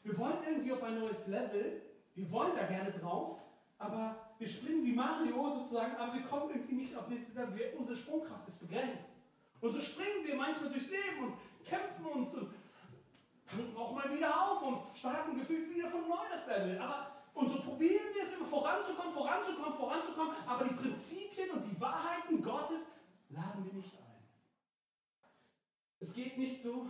[0.03, 1.81] Wir wollen irgendwie auf ein neues Level,
[2.15, 3.39] wir wollen da gerne drauf,
[3.77, 7.55] aber wir springen wie Mario sozusagen, aber wir kommen irgendwie nicht auf nächstes Level.
[7.55, 9.11] Wir, unsere Sprungkraft ist begrenzt.
[9.59, 11.33] Und so springen wir manchmal durchs Leben und
[11.65, 12.49] kämpfen uns und
[13.47, 16.79] tanken auch mal wieder auf und starten gefühlt wieder von neu das Level.
[16.79, 17.20] Aber,
[17.81, 22.81] probieren wir es immer voranzukommen, voranzukommen, voranzukommen, aber die Prinzipien und die Wahrheiten Gottes
[23.29, 24.21] laden wir nicht ein.
[25.99, 26.85] Es geht nicht so.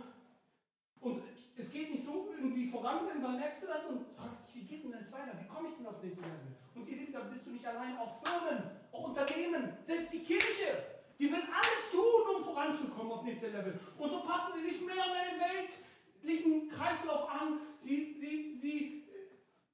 [1.00, 1.22] Und
[1.56, 4.84] es geht nicht so irgendwie voran, irgendwann merkst du das und fragst dich, wie geht
[4.84, 5.32] denn das weiter?
[5.40, 6.56] Wie komme ich denn aufs nächste Level?
[6.74, 11.00] Und ihr Lieben, da bist du nicht allein, auch Firmen, auch Unternehmen, selbst die Kirche,
[11.18, 13.80] die will alles tun, um voranzukommen aufs nächste Level.
[13.96, 17.60] Und so passen sie sich mehr und mehr den weltlichen Kreislauf an.
[17.80, 19.01] Sie, sie, sie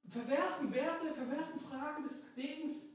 [0.09, 2.89] verwerfen Werte, verwerfen Fragen des Lebens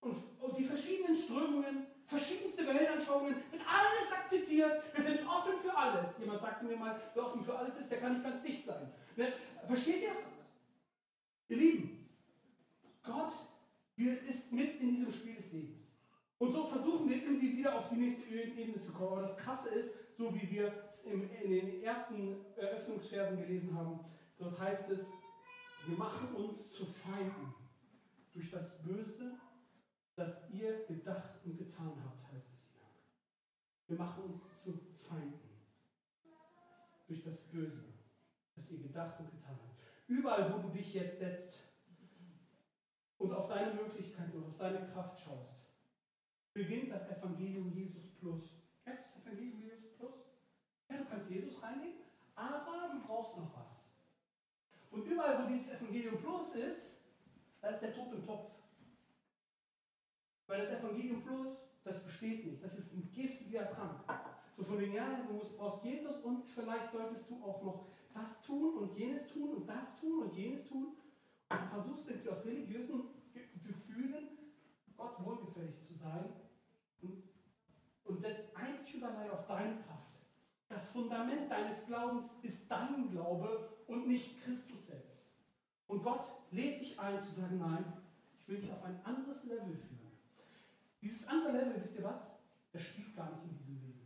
[0.00, 0.16] und,
[0.58, 4.82] die verschiedenen Strömungen verschiedenste Weltanschauungen, wird alles akzeptiert.
[4.94, 6.18] Wir sind offen für alles.
[6.18, 8.92] Jemand sagte mir mal, wer offen für alles ist, der kann nicht ganz dicht sein.
[9.16, 9.32] Ne?
[9.66, 10.12] Versteht ihr?
[11.48, 12.08] Ihr Lieben,
[13.02, 13.32] Gott
[13.96, 15.78] ist mit in diesem Spiel des Lebens.
[16.38, 19.12] Und so versuchen wir irgendwie wieder auf die nächste Ebene zu kommen.
[19.12, 24.00] Aber das Krasse ist, so wie wir es in den ersten Eröffnungsversen gelesen haben,
[24.38, 25.06] dort heißt es,
[25.86, 27.54] wir machen uns zu Feinden
[28.32, 29.38] durch das Böse
[30.16, 32.82] das ihr gedacht und getan habt, heißt es hier.
[33.88, 35.40] Wir machen uns zu Feinden
[37.06, 37.84] durch das Böse,
[38.54, 39.80] das ihr gedacht und getan habt.
[40.06, 41.58] Überall, wo du dich jetzt setzt
[43.18, 45.54] und auf deine Möglichkeiten und auf deine Kraft schaust,
[46.52, 48.62] beginnt das Evangelium Jesus Plus.
[48.84, 50.14] Kennst du das Evangelium Jesus Plus?
[50.88, 52.02] Ja, du kannst Jesus reinnehmen,
[52.36, 53.83] aber du brauchst noch was.
[55.14, 56.96] Überall, wo dieses Evangelium Plus ist,
[57.60, 58.50] da ist der Tod im Topf.
[60.48, 61.52] Weil das Evangelium Plus,
[61.84, 62.62] das besteht nicht.
[62.64, 64.04] Das ist ein giftiger Trank.
[64.56, 68.76] So von den Jahren, du brauchst Jesus und vielleicht solltest du auch noch das tun
[68.78, 70.96] und jenes tun und das tun und jenes tun.
[71.48, 73.04] Und du versuchst irgendwie aus religiösen
[73.64, 74.28] Gefühlen
[74.96, 76.24] Gott wohlgefällig zu sein
[77.02, 77.22] und,
[78.04, 80.14] und setzt einzig und allein auf deine Kraft.
[80.68, 85.03] Das Fundament deines Glaubens ist dein Glaube und nicht Christus selbst.
[85.86, 87.84] Und Gott lädt dich ein zu sagen, nein,
[88.38, 90.12] ich will dich auf ein anderes Level führen.
[91.02, 92.30] Dieses andere Level, wisst ihr was?
[92.72, 94.00] Das spielt gar nicht in diesem Leben.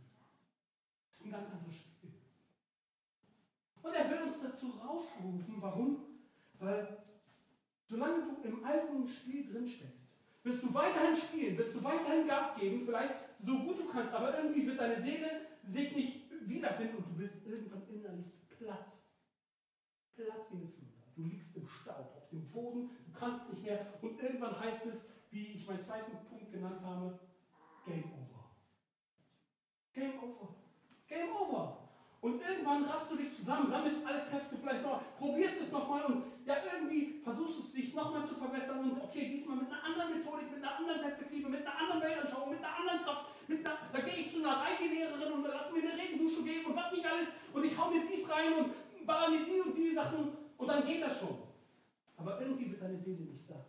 [1.09, 2.11] Das ist ein ganz anderes Spiel.
[3.81, 5.55] Und er will uns dazu rausrufen.
[5.61, 6.05] Warum?
[6.59, 6.97] Weil
[7.87, 10.09] solange du im alten Spiel drin steckst,
[10.43, 13.15] wirst du weiterhin spielen, wirst du weiterhin Gas geben, vielleicht
[13.45, 17.45] so gut du kannst, aber irgendwie wird deine Seele sich nicht wiederfinden und du bist
[17.45, 18.91] irgendwann innerlich platt.
[20.15, 20.78] Platt wie eine.
[21.19, 25.09] Du liegst im Staub, auf dem Boden, du kannst nicht mehr und irgendwann heißt es,
[25.31, 27.19] wie ich meinen zweiten Punkt genannt habe,
[27.85, 28.55] Game Over.
[29.91, 30.55] Game Over.
[31.09, 31.89] Game Over.
[32.21, 36.23] Und irgendwann rast du dich zusammen, sammelst alle Kräfte vielleicht noch, probierst es nochmal und
[36.45, 40.17] ja, irgendwie versuchst du es dich nochmal zu verbessern und okay, diesmal mit einer anderen
[40.17, 43.77] Methodik, mit einer anderen Perspektive, mit einer anderen Weltanschauung, mit einer anderen Kraft, mit einer,
[43.91, 47.05] da gehe ich zu einer Reikelehrerin und lass mir eine Regendusche geben und was nicht
[47.05, 50.67] alles und ich hau mir dies rein und baller mir die und die Sachen und
[50.67, 51.37] dann geht das schon.
[52.17, 53.65] Aber irgendwie wird deine Seele nicht satt.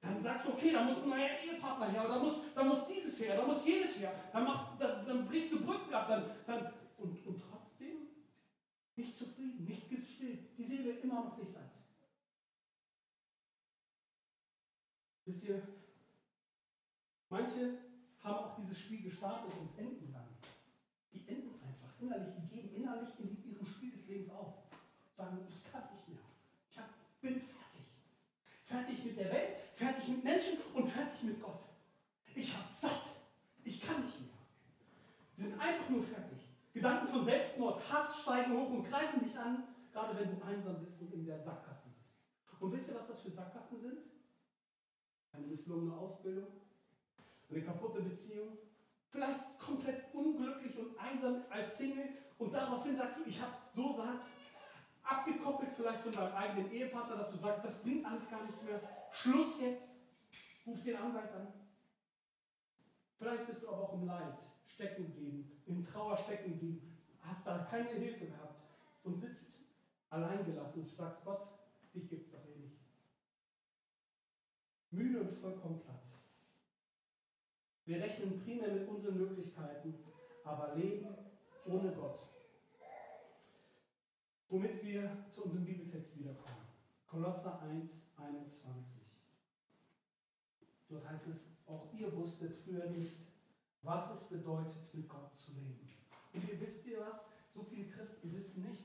[0.00, 3.20] Dann sagst du, okay, da muss ein neuer Ehepartner her, da muss, da muss dieses
[3.20, 6.72] her, da muss jenes her, dann, machst, dann, dann brichst du Brücken ab, dann, dann,
[6.98, 8.08] und, und trotzdem
[8.96, 11.70] nicht zufrieden, nicht gestillt, die Seele immer noch nicht satt.
[15.24, 15.62] Wisst ihr,
[17.28, 17.78] manche
[18.24, 20.28] haben auch dieses Spiel gestartet und enden dann.
[21.12, 24.51] Die enden einfach innerlich, die geben innerlich in ihrem Spiel des Lebens auf.
[25.32, 26.24] Sagen, ich kann nicht mehr.
[26.70, 26.88] Ich hab,
[27.22, 27.40] bin
[28.66, 31.60] Fertig mit der Welt, fertig mit Menschen und fertig mit Gott.
[32.34, 33.02] Ich habe satt.
[33.64, 34.30] Ich kann nicht mehr.
[35.36, 36.38] Sie sind einfach nur fertig.
[36.74, 41.00] Gedanken von Selbstmord, Hass steigen hoch und greifen dich an, gerade wenn du einsam bist
[41.00, 42.60] und in der Sackgasse bist.
[42.60, 43.98] Und wisst ihr, was das für Sackgassen sind?
[45.32, 46.48] Eine misslungene Ausbildung,
[47.50, 48.58] eine kaputte Beziehung,
[49.08, 54.20] vielleicht komplett unglücklich und einsam als Single und daraufhin sagst du, ich hab's so satt,
[55.02, 58.80] abgekoppelt vielleicht von deinem eigenen Ehepartner, dass du sagst, das bringt alles gar nichts mehr.
[59.10, 60.00] Schluss jetzt.
[60.66, 61.52] Ruf den Anwalt an.
[63.18, 67.58] Vielleicht bist du aber auch im Leid stecken geblieben, in Trauer stecken geblieben, hast da
[67.70, 68.62] keine Hilfe gehabt
[69.04, 69.58] und sitzt
[70.10, 71.48] alleingelassen und sagst, Gott,
[71.94, 72.78] dich gibt es doch eh nicht.
[74.90, 76.02] Müde und vollkommen platt.
[77.84, 79.94] Wir rechnen primär mit unseren Möglichkeiten,
[80.44, 81.08] aber leben
[81.66, 82.31] ohne Gott
[84.52, 86.66] womit wir zu unserem Bibeltext wiederkommen.
[87.06, 89.00] Kolosser 1, 21.
[90.90, 93.16] Dort heißt es, auch ihr wusstet früher nicht,
[93.80, 95.80] was es bedeutet, mit Gott zu leben.
[96.34, 97.28] Und ihr wisst ihr was?
[97.54, 98.84] So viele Christen wissen nicht,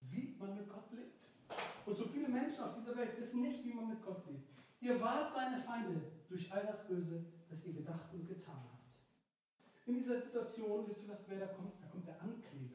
[0.00, 1.20] wie man mit Gott lebt.
[1.86, 4.50] Und so viele Menschen auf dieser Welt wissen nicht, wie man mit Gott lebt.
[4.80, 9.86] Ihr wart seine Feinde durch all das Böse, das ihr gedacht und getan habt.
[9.86, 11.80] In dieser Situation, wisst ihr, was wer da kommt?
[11.80, 12.71] Da kommt der Ankläger.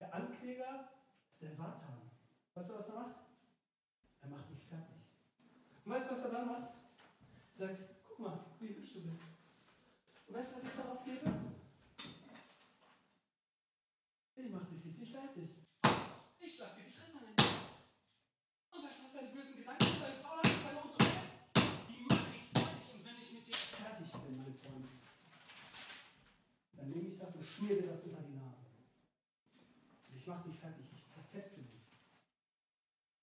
[0.00, 0.88] Der Ankläger
[1.28, 2.10] ist der Satan.
[2.54, 3.16] Weißt du, was er macht?
[4.22, 4.96] Er macht mich fertig.
[5.84, 6.70] Und weißt du, was er dann macht?
[7.58, 9.22] Er sagt, guck mal, wie hübsch du bist.
[10.26, 11.30] Und weißt du, was ich darauf gebe?
[14.36, 15.50] Ich mach dich richtig fertig.
[16.40, 17.34] Ich schlag dir die Fresse ein.
[18.72, 21.28] Und weißt du, was deine bösen Gedanken sind, deine Faulheit, deine Untreue?
[21.88, 22.94] Die mache ich fertig.
[22.94, 24.88] Und wenn ich mit dir fertig bin, mein Freund,
[26.72, 28.64] dann nehme ich das und schmier dir das unter die Nase.
[30.08, 30.86] Und ich mache dich fertig.
[30.92, 31.98] Ich zerfetze dich.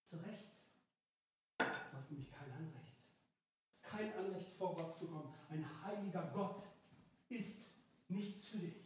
[0.10, 0.52] Zu Recht.
[1.58, 1.65] Du
[1.98, 2.98] hast nämlich kein Anrecht.
[3.82, 5.34] Du hast kein Anrecht, vor Gott zu kommen.
[5.50, 6.63] Ein heiliger Gott
[7.30, 7.72] ist
[8.10, 8.86] nichts für dich.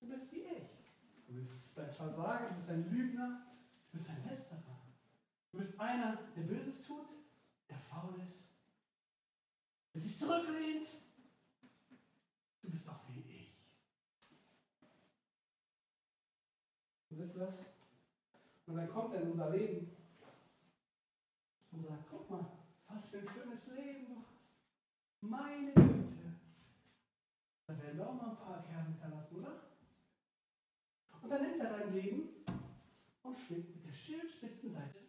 [0.00, 0.70] Du bist wie ich.
[1.26, 3.46] Du bist ein Versager, du bist ein Lügner,
[3.90, 4.80] du bist ein Lästerer.
[5.52, 7.06] Du bist einer, der Böses tut,
[7.68, 8.48] der faul ist,
[9.94, 10.88] der sich zurücklehnt.
[12.62, 13.50] Du bist doch wie ich.
[17.09, 17.66] Und wisst ihr was?
[18.66, 19.96] Und dann kommt er in unser Leben
[21.72, 22.46] und sagt, guck mal,
[22.88, 24.40] was für ein schönes Leben du hast.
[25.20, 26.34] Meine Güte.
[27.66, 29.60] Da werden wir auch mal ein paar Kerle hinterlassen, oder?
[31.22, 32.28] Und dann nimmt er dein Leben
[33.22, 35.00] und schlägt mit der Schildspitzenseite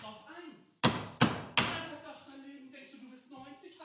[0.00, 0.56] drauf ein.
[0.82, 3.70] Er sagt, ach, dein Leben, denkst du, du bist 90?
[3.70, 3.78] ich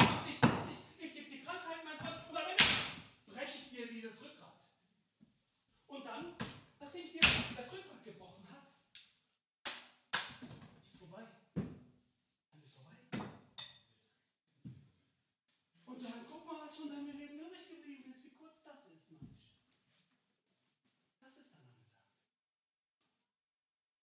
[0.00, 2.64] mach dich fertig, ich gebe dir Krankheit, mein Freund, und am Ende
[3.26, 4.56] breche ich dir wie das Rückgrat.
[5.88, 6.34] Und dann,
[6.80, 8.66] nachdem ich dir das Rückgrat gebrochen habe,
[10.84, 11.22] ist vorbei.
[11.54, 12.96] Dann ist vorbei.
[15.86, 19.10] Und dann guck mal, was von deinem Leben übrig geblieben ist, wie kurz das ist,
[19.10, 19.42] Mensch.
[21.20, 21.98] Das ist dann angesagt.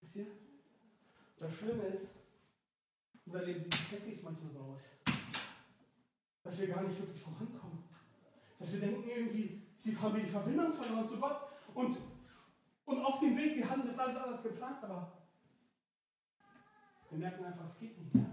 [0.02, 0.28] Wisst ihr?
[1.38, 2.08] Das Schlimme ist,
[3.26, 4.82] unser Leben sieht tatsächlich manchmal so aus,
[6.44, 7.84] dass wir gar nicht wirklich vorankommen.
[8.60, 11.98] Dass wir denken, irgendwie, sie haben die Verbindung verloren zu Gott und,
[12.86, 15.24] und auf dem Weg, wir hatten das alles anders geplant, aber
[17.10, 18.26] wir merken einfach, es geht nicht mehr.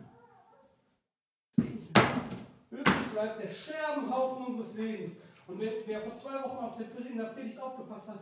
[1.50, 2.24] Es geht nicht mehr.
[2.70, 5.16] Übrig bleibt der Scherbenhaufen unseres Lebens.
[5.46, 8.20] Und wer, wer vor zwei Wochen auf der, in der Predigt aufgepasst hat,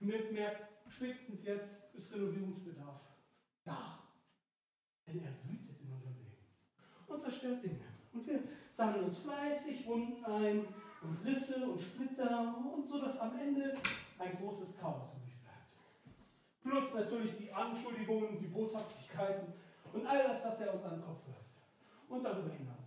[0.00, 3.00] merkt, spätestens jetzt ist Renovierungsbedarf
[3.64, 3.98] da.
[5.06, 6.36] Denn er wütet in unserem Leben
[7.06, 7.84] und zerstört Dinge.
[8.12, 8.42] Und wir
[8.72, 10.66] sammeln uns fleißig Wunden ein
[11.02, 13.74] und Risse und Splitter und so, dass am Ende
[14.18, 15.68] ein großes Chaos übrig bleibt.
[16.62, 19.52] Plus natürlich die Anschuldigungen, die Boshaftigkeiten
[19.92, 21.40] und all das, was er uns an den Kopf wirft.
[22.08, 22.83] Und darüber hinaus.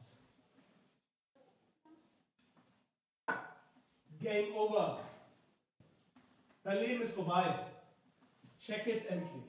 [4.19, 4.99] Game over.
[6.63, 7.67] Dein Leben ist vorbei.
[8.59, 9.43] Check es endlich.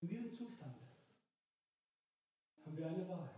[0.00, 0.76] In diesem Zustand
[2.64, 3.30] haben wir eine Wahl.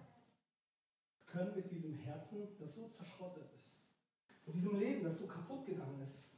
[1.19, 3.73] Wir können mit diesem Herzen, das so zerschrottet ist,
[4.47, 6.31] mit diesem Leben, das so kaputt gegangen ist,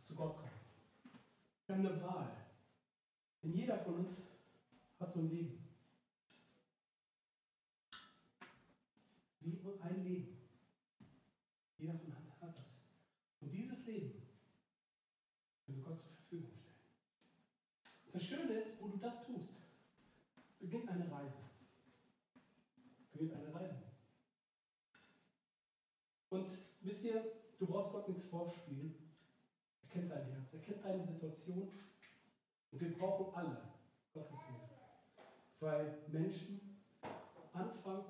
[0.00, 0.50] zu Gott kommen.
[1.66, 2.36] Wir haben eine Wahl.
[3.42, 4.22] Denn jeder von uns
[4.98, 5.58] hat so ein Leben.
[9.40, 10.38] Wie ein Leben.
[11.78, 12.76] Jeder von uns hat das.
[13.40, 14.22] Und dieses Leben
[15.64, 16.72] können wir Gott zur Verfügung stellen.
[18.12, 19.54] Das Schöne ist, wo du das tust,
[20.72, 21.36] beginnt eine Reise.
[23.12, 23.82] Beginnt eine Reise.
[26.30, 27.22] Und wisst ihr,
[27.58, 28.94] du brauchst Gott nichts vorspielen.
[29.82, 31.70] Er kennt dein Herz, er kennt deine Situation.
[32.70, 33.58] Und wir brauchen alle
[34.14, 34.70] Gottes Hilfe.
[35.60, 36.82] Weil Menschen
[37.52, 38.06] anfangen,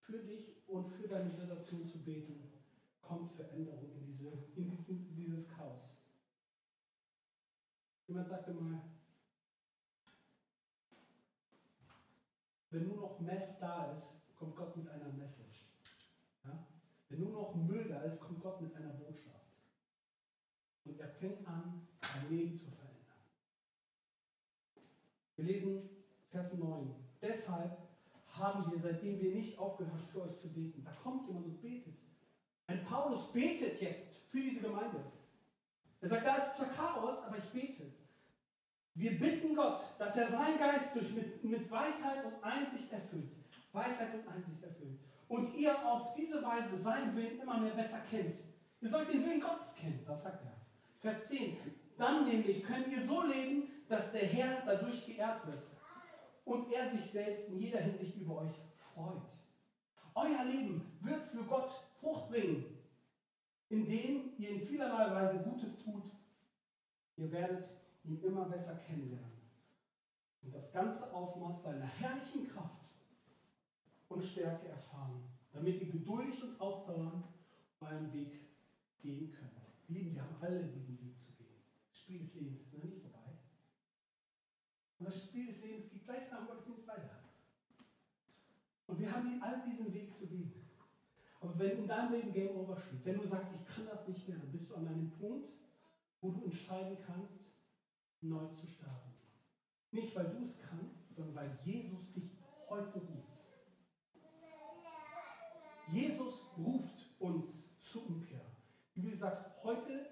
[0.00, 2.52] für dich und für deine Situation zu beten,
[3.00, 6.00] kommt Veränderung in, diese, in diesen, dieses Chaos.
[8.08, 8.82] Jemand sagte mal,
[12.72, 15.66] wenn nur noch Mess da ist, kommt Gott mit einer Message.
[16.44, 16.66] Ja?
[17.08, 19.52] Wenn nur noch Müll da ist, kommt Gott mit einer Botschaft.
[20.84, 22.92] Und er fängt an, dein Leben zu verändern.
[25.36, 25.88] Wir lesen
[26.30, 26.94] Vers 9.
[27.20, 27.78] Deshalb
[28.26, 30.82] haben wir, seitdem wir nicht aufgehört, für euch zu beten.
[30.82, 31.94] Da kommt jemand und betet.
[32.66, 35.04] Ein Paulus betet jetzt für diese Gemeinde.
[36.00, 38.01] Er sagt, da ist zwar Chaos, aber ich bete.
[38.94, 43.32] Wir bitten Gott, dass er seinen Geist durch mit, mit Weisheit und Einsicht erfüllt.
[43.72, 44.98] Weisheit und Einsicht erfüllt.
[45.28, 48.34] Und ihr auf diese Weise seinen Willen immer mehr besser kennt.
[48.80, 50.56] Ihr sollt den Willen Gottes kennen, das sagt er.
[51.00, 51.56] Vers 10.
[51.96, 55.62] Dann nämlich könnt ihr so leben, dass der Herr dadurch geehrt wird
[56.44, 58.54] und er sich selbst in jeder Hinsicht über euch
[58.94, 59.22] freut.
[60.14, 62.78] Euer Leben wird für Gott Frucht bringen.
[63.68, 66.02] indem ihr in vielerlei Weise Gutes tut,
[67.16, 67.64] ihr werdet
[68.04, 69.42] ihn immer besser kennenlernen
[70.42, 72.90] und das ganze Ausmaß seiner herrlichen Kraft
[74.08, 77.24] und Stärke erfahren, damit ihr geduldig und ausdauernd
[77.80, 78.40] euren Weg
[79.00, 79.52] gehen könnt.
[79.88, 81.62] Ihr Lieben, wir haben alle diesen Weg zu gehen.
[81.88, 83.38] Das Spiel des Lebens ist noch nicht vorbei.
[84.98, 87.22] Und das Spiel des Lebens geht gleich nach Gottesdienst weiter.
[88.86, 90.52] Und wir haben all diesen Weg zu gehen.
[91.40, 94.28] Aber wenn in deinem Leben Game Over steht, wenn du sagst, ich kann das nicht
[94.28, 95.50] mehr, dann bist du an einem Punkt,
[96.20, 97.51] wo du entscheiden kannst,
[98.22, 99.12] neu zu starten.
[99.90, 102.30] Nicht, weil du es kannst, sondern weil Jesus dich
[102.68, 103.32] heute ruft.
[105.92, 107.46] Jesus ruft uns
[107.80, 108.40] zur Umkehr.
[108.96, 110.06] Die Bibel sagt, heute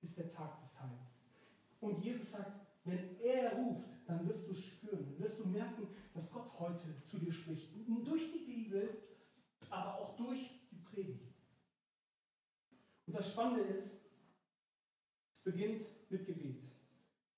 [0.00, 1.20] ist der Tag des Heils.
[1.80, 6.32] Und Jesus sagt, wenn er ruft, dann wirst du spüren, dann wirst du merken, dass
[6.32, 7.72] Gott heute zu dir spricht.
[8.04, 9.02] Durch die Bibel,
[9.70, 11.36] aber auch durch die Predigt.
[13.06, 14.00] Und das Spannende ist,
[15.32, 16.71] es beginnt mit Gebet.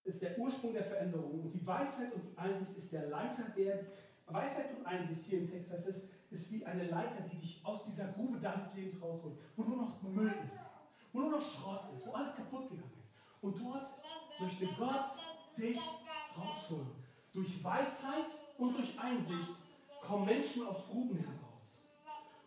[0.05, 1.41] Ist der Ursprung der Veränderung.
[1.41, 3.81] Und die Weisheit und die Einsicht ist der Leiter, der
[4.27, 7.85] Weisheit und Einsicht hier im Text heißt es, ist wie eine Leiter, die dich aus
[7.85, 10.65] dieser Grube deines Lebens rausholt, wo nur noch Müll ist,
[11.13, 13.15] wo nur noch Schrott ist, wo alles kaputt gegangen ist.
[13.41, 13.87] Und dort
[14.41, 15.05] möchte Gott
[15.57, 15.79] dich
[16.37, 16.91] rausholen.
[17.33, 18.27] Durch Weisheit
[18.59, 19.49] und durch Einsicht
[20.01, 21.45] kommen Menschen aus Gruben heraus.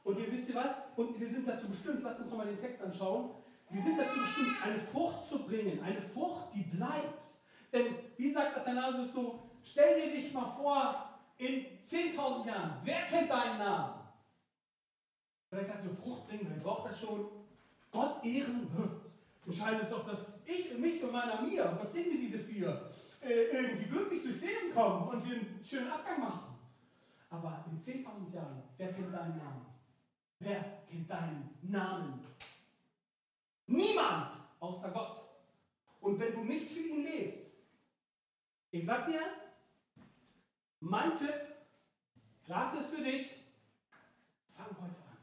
[0.04, 0.82] Und ihr wisst ihr was?
[0.96, 3.32] Und wir sind dazu bestimmt, lasst uns nochmal den Text anschauen.
[3.70, 7.27] Wir sind dazu bestimmt, eine Frucht zu bringen, eine Frucht, die bleibt.
[7.72, 13.30] Denn wie sagt Athanasius so, stell dir dich mal vor, in 10.000 Jahren, wer kennt
[13.30, 14.02] deinen Namen?
[15.50, 17.28] Vielleicht sagst du, Frucht bringen, wer braucht das schon?
[17.92, 18.70] Gott ehren?
[19.46, 22.90] Entscheidend ist doch, dass ich, mich und meiner Mia, was sind die diese vier,
[23.22, 26.56] äh, irgendwie glücklich durchs Leben kommen und wir einen schönen Abgang machen.
[27.30, 29.66] Aber in 10.000 Jahren, wer kennt deinen Namen?
[30.40, 32.26] Wer kennt deinen Namen?
[33.68, 35.18] Niemand außer Gott.
[36.02, 37.47] Und wenn du nicht für ihn lebst,
[38.78, 39.22] ich sag dir,
[40.80, 41.34] mein Tipp,
[42.46, 43.28] gratis für dich,
[44.56, 45.18] fang heute an,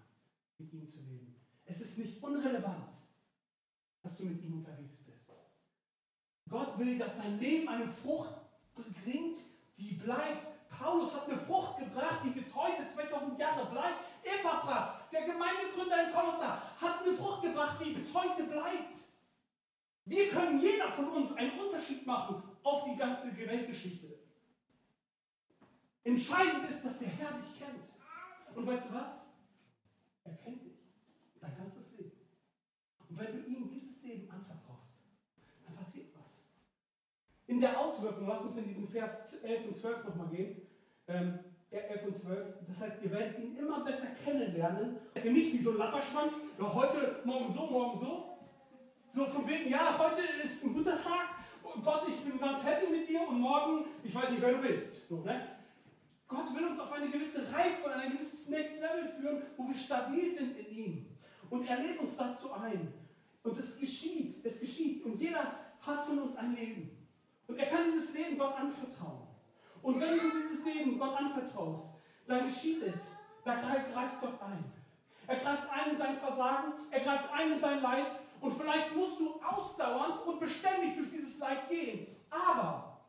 [0.59, 1.37] mit ihm zu leben.
[1.65, 2.93] Es ist nicht unrelevant,
[4.03, 5.31] dass du mit ihm unterwegs bist.
[6.49, 8.35] Gott will, dass dein Leben eine Frucht
[8.75, 9.39] bringt,
[9.77, 10.47] die bleibt.
[10.69, 14.05] Paulus hat eine Frucht gebracht, die bis heute 2000 Jahre bleibt.
[14.23, 18.95] Epaphras, der Gemeindegründer in Kolosser, hat eine Frucht gebracht, die bis heute bleibt.
[20.07, 24.19] Wir können jeder von uns einen Unterschied machen auf die ganze Weltgeschichte.
[26.03, 27.85] Entscheidend ist, dass der Herr dich kennt.
[28.55, 29.27] Und weißt du was?
[30.25, 30.79] Er kennt dich.
[31.41, 32.13] Dein ganzes Leben.
[33.09, 34.95] Und wenn du ihm dieses Leben anvertraust,
[35.67, 36.43] dann passiert was.
[37.47, 40.63] In der Auswirkung, lass uns in diesen Vers 11 und 12 nochmal gehen.
[41.07, 41.39] Ähm,
[41.71, 42.55] 11 und 12.
[42.69, 44.97] Das heißt, ihr werdet ihn immer besser kennenlernen.
[45.15, 48.39] Nicht wie so ein Lapperschwanz, heute, morgen so, morgen so.
[49.13, 51.34] So von wegen, ja, heute ist ein guter Tag.
[51.83, 55.09] Gott, ich bin ganz happy mit dir und morgen, ich weiß nicht, wer du willst.
[55.09, 55.47] So, ne?
[56.29, 59.75] Gott will uns auf eine gewisse Reife und ein gewisses Next Level führen, wo wir
[59.75, 61.07] stabil sind in ihm.
[61.51, 62.93] Und er lädt uns dazu ein.
[63.43, 65.05] Und es geschieht, es geschieht.
[65.05, 66.91] Und jeder hat von uns ein Leben.
[67.47, 69.29] Und er kann dieses Leben Gott anvertrauen.
[69.83, 71.89] Und wenn du dieses Leben Gott anvertraust,
[72.27, 73.01] dann geschieht es.
[73.45, 74.65] Da greift Gott ein.
[75.27, 78.13] Er greift ein in dein Versagen, er greift ein in dein Leid.
[78.41, 82.07] Und vielleicht musst du ausdauernd und beständig durch dieses Leid gehen.
[82.31, 83.01] Aber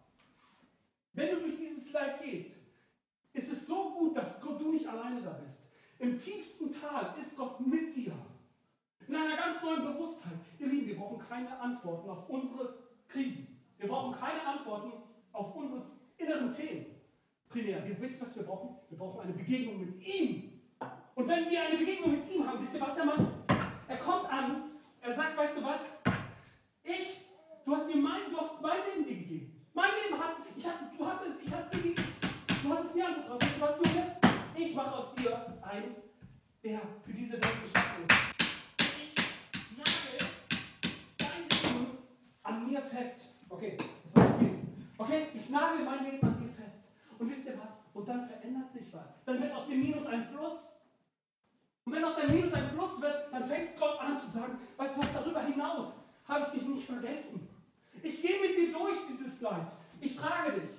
[1.14, 2.52] wenn du durch dieses Leid gehst,
[3.34, 5.60] ist es so gut, dass Gott, du nicht alleine da bist.
[6.00, 8.14] Im tiefsten Tal ist Gott mit dir.
[9.08, 10.34] In einer ganz neuen Bewusstheit.
[10.58, 13.60] Ihr Lieben, wir brauchen keine Antworten auf unsere Krisen.
[13.78, 14.94] Wir brauchen keine Antworten
[15.32, 15.86] auf unsere
[16.18, 16.86] inneren Themen.
[17.50, 18.78] Primär, wir wissen, was wir brauchen.
[18.90, 20.55] Wir brauchen eine Begegnung mit ihm.
[21.16, 23.22] Und wenn wir eine Begegnung mit ihm haben, wisst ihr, was er macht?
[23.88, 24.64] Er kommt an,
[25.00, 25.82] er sagt, weißt du was?
[26.84, 27.22] Ich,
[27.64, 29.66] du hast, dir mein, du hast mein Leben dir gegeben.
[29.74, 32.04] Mein Leben hast ich hab, du hast es, ich habe es dir gegeben.
[32.64, 33.42] Du hast es mir anvertraut.
[33.42, 34.16] Weißt du was, Junge?
[34.58, 35.96] Ich mache aus dir einen,
[36.62, 39.16] der für diese Welt geschaffen ist.
[39.16, 40.28] Ich nagel
[41.18, 41.98] dein Leben
[42.44, 43.22] an mir fest.
[43.48, 44.56] Okay, das war okay.
[44.98, 46.80] Okay, ich nagel mein Leben an dir fest.
[47.18, 47.72] Und wisst ihr was?
[47.94, 49.24] Und dann verändert sich was.
[49.26, 50.75] Dann wird aus dem Minus ein Plus.
[51.86, 54.98] Und wenn aus dem Minus ein Plus wird, dann fängt Gott an zu sagen, weißt
[54.98, 57.48] du was, darüber hinaus habe ich dich nicht vergessen.
[58.02, 59.68] Ich gehe mit dir durch dieses Leid.
[60.02, 60.72] Ich trage dich.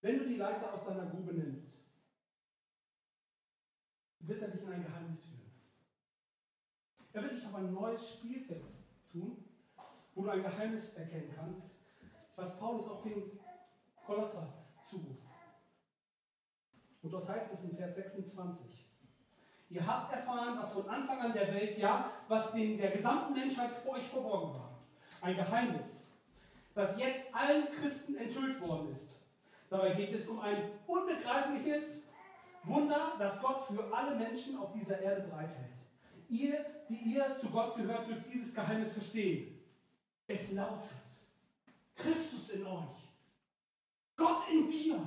[0.00, 1.76] Wenn du die Leiter aus deiner Grube nimmst,
[4.20, 5.50] wird er dich in ein Geheimnis führen.
[7.12, 8.64] Er wird dich auf ein neues Spielfeld
[9.12, 9.44] tun,
[10.14, 11.62] wo du ein Geheimnis erkennen kannst,
[12.36, 13.38] was Paulus auch den
[14.06, 14.46] Kolosser
[14.88, 15.27] zuruft.
[17.02, 18.78] Und dort heißt es in Vers 26,
[19.70, 23.70] Ihr habt erfahren, was von Anfang an der Welt, ja, was den, der gesamten Menschheit
[23.84, 24.78] vor euch verborgen war.
[25.20, 26.04] Ein Geheimnis,
[26.74, 29.08] das jetzt allen Christen enthüllt worden ist.
[29.68, 32.04] Dabei geht es um ein unbegreifliches
[32.62, 35.68] Wunder, das Gott für alle Menschen auf dieser Erde bereithält.
[36.30, 39.58] Ihr, die ihr zu Gott gehört, dürft dieses Geheimnis verstehen.
[40.26, 40.88] Es lautet,
[41.94, 43.10] Christus in euch,
[44.16, 45.00] Gott in dir,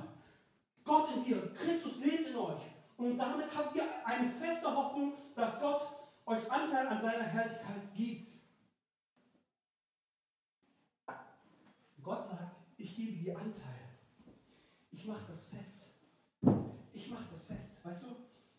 [0.84, 2.62] Gott in dir, Christus lebt in euch.
[2.96, 5.88] Und damit habt ihr eine feste Hoffnung, dass Gott
[6.26, 8.28] euch Anteil an seiner Herrlichkeit gibt.
[12.02, 13.82] Gott sagt, ich gebe dir Anteil.
[14.90, 15.86] Ich mache das fest.
[16.92, 17.84] Ich mache das fest.
[17.84, 18.06] Weißt du,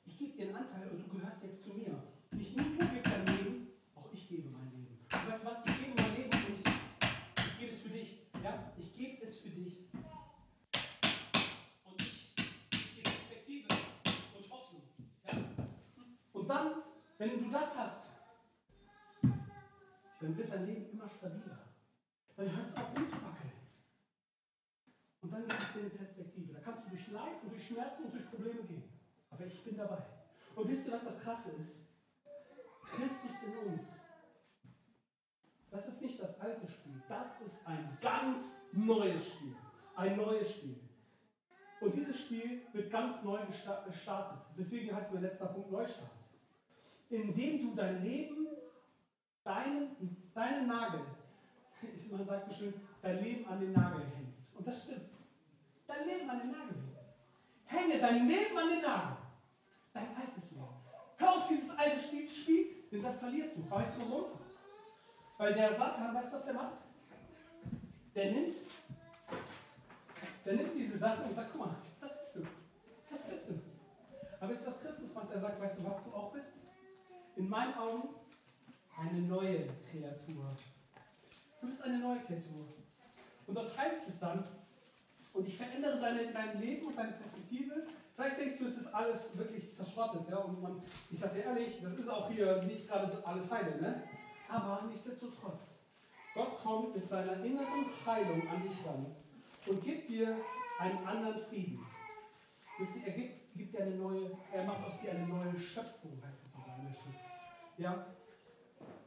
[0.05, 2.03] ich gebe dir einen Anteil und du gehörst jetzt zu mir.
[2.31, 4.97] Nicht nur du gibst dein Leben, auch ich gebe mein Leben.
[5.11, 5.57] Und weißt du was?
[5.65, 8.17] Ich gebe mein Leben und ich, ich gebe es für dich.
[8.43, 8.73] Ja?
[8.77, 9.77] Ich gebe es für dich.
[11.85, 13.67] Und ich gebe dir Perspektive
[14.37, 14.81] und Hoffnung.
[15.27, 15.33] Ja?
[16.43, 16.73] Und dann,
[17.19, 18.07] wenn du das hast,
[19.21, 21.57] dann wird dein Leben immer stabiler.
[22.35, 23.53] Dann hört es auf rumzuwackeln.
[25.21, 26.51] Und dann gibt es dir eine Perspektive.
[26.51, 28.83] Da kannst du durch Leid und durch Schmerzen und durch Probleme gehen.
[29.29, 30.03] Aber ich bin dabei.
[30.53, 31.79] Und wisst ihr, was das Krasse ist?
[32.87, 33.87] Christus in uns.
[35.71, 37.01] Das ist nicht das alte Spiel.
[37.07, 39.55] Das ist ein ganz neues Spiel.
[39.95, 40.77] Ein neues Spiel.
[41.79, 44.41] Und dieses Spiel wird ganz neu gestartet.
[44.57, 46.11] Deswegen heißt mein letzter Punkt Neustart.
[47.13, 48.47] Indem du dein Leben,
[49.43, 51.01] deinen, deinen Nagel,
[52.11, 54.55] man sagt so schön, dein Leben an den Nagel hängst.
[54.55, 55.11] Und das stimmt.
[55.85, 56.97] Dein Leben an den Nagel hängst.
[57.65, 59.17] Hänge dein Leben an den Nagel.
[59.93, 60.63] Dein altes Leben.
[61.17, 63.69] Hör auf, dieses alte Spiel zu spielen, denn das verlierst du.
[63.69, 64.25] Weißt du warum?
[65.37, 66.77] Weil der Satan, weißt du, was der macht?
[68.15, 68.55] Der nimmt,
[70.45, 72.47] der nimmt diese Sachen und sagt, guck mal, das bist du.
[73.07, 73.61] Das bist du.
[74.39, 75.31] Aber du, was Christus macht?
[75.31, 76.52] Er sagt, weißt du, was du auch bist?
[77.35, 78.09] In meinen Augen
[78.97, 80.45] eine neue Kreatur.
[81.59, 82.67] Du bist eine neue Kreatur.
[83.47, 84.43] Und dort heißt es dann,
[85.33, 87.87] und ich verändere deine, dein Leben und deine Perspektive.
[88.15, 90.29] Vielleicht denkst du, es ist alles wirklich zerschrottet.
[90.29, 90.37] Ja?
[90.37, 93.81] Und man, ich sage dir ehrlich, das ist auch hier nicht gerade so alles heile.
[93.81, 94.03] Ne?
[94.47, 95.79] Aber nichtsdestotrotz,
[96.35, 99.07] Gott kommt mit seiner inneren Heilung an dich ran
[99.65, 100.37] und gibt dir
[100.79, 101.79] einen anderen Frieden.
[103.05, 106.53] Er gibt, gibt dir eine neue, er macht aus dir eine neue Schöpfung, heißt es
[106.53, 107.22] in der Schrift.
[107.77, 108.05] Ja,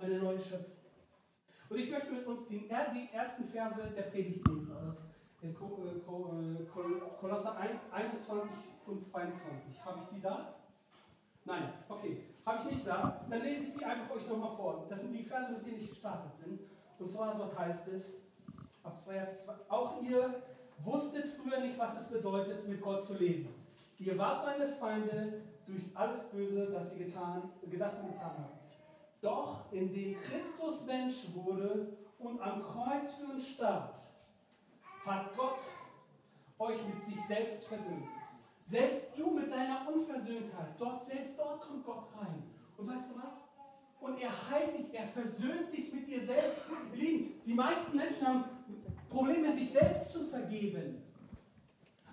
[0.01, 0.77] eine neue Schöpfung.
[1.69, 5.11] Und ich möchte mit uns die, die ersten Verse der Predigt lesen aus
[7.21, 8.51] Kolosser 1, 21
[8.87, 9.85] und 22.
[9.85, 10.55] Habe ich die da?
[11.45, 12.25] Nein, okay.
[12.45, 13.25] Habe ich nicht da?
[13.31, 14.87] Dann lese ich sie einfach euch nochmal vor.
[14.89, 16.59] Das sind die Verse, mit denen ich gestartet bin.
[16.99, 18.15] Und zwar dort heißt es,
[18.83, 20.43] ab Vers 2, auch ihr
[20.85, 23.49] wusstet früher nicht, was es bedeutet, mit Gott zu leben.
[23.99, 28.67] Ihr wart seine Feinde durch alles Böse, das ihr getan, gedacht und getan habt.
[29.21, 33.95] Doch indem Christus Mensch wurde und am Kreuz für uns starb,
[35.05, 35.59] hat Gott
[36.59, 38.07] euch mit sich selbst versöhnt.
[38.67, 42.43] Selbst du mit deiner Unversöhntheit, dort, selbst dort kommt Gott rein.
[42.77, 43.47] Und weißt du was?
[44.01, 46.67] Und er heilt dich, er versöhnt dich mit dir selbst.
[46.93, 48.45] Lieben, die meisten Menschen haben
[49.09, 51.03] Probleme, sich selbst zu vergeben.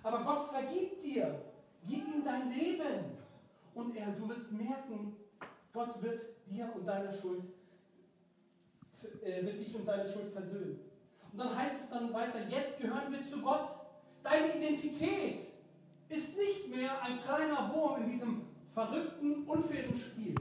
[0.04, 1.42] Aber Gott vergibt dir.
[1.86, 3.18] Gib ihm dein Leben.
[3.74, 5.16] Und er, du wirst merken,
[5.74, 7.44] Gott wird dir und deiner Schuld,
[9.24, 10.80] äh, wird dich und deine Schuld versöhnen.
[11.32, 13.68] Und dann heißt es dann weiter, jetzt gehören wir zu Gott.
[14.22, 15.40] Deine Identität
[16.10, 18.42] ist nicht mehr ein kleiner Wurm in diesem
[18.74, 20.36] verrückten, unfairen Spiel.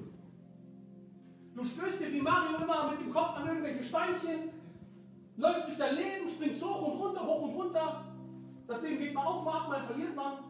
[1.54, 4.50] Du stößt dir wie Mario immer mit dem Kopf an irgendwelche Steinchen,
[5.36, 8.04] läufst durch dein Leben, springst hoch und runter, hoch und runter.
[8.66, 10.44] Das Leben geht mal auf, mal ab, mal verliert man.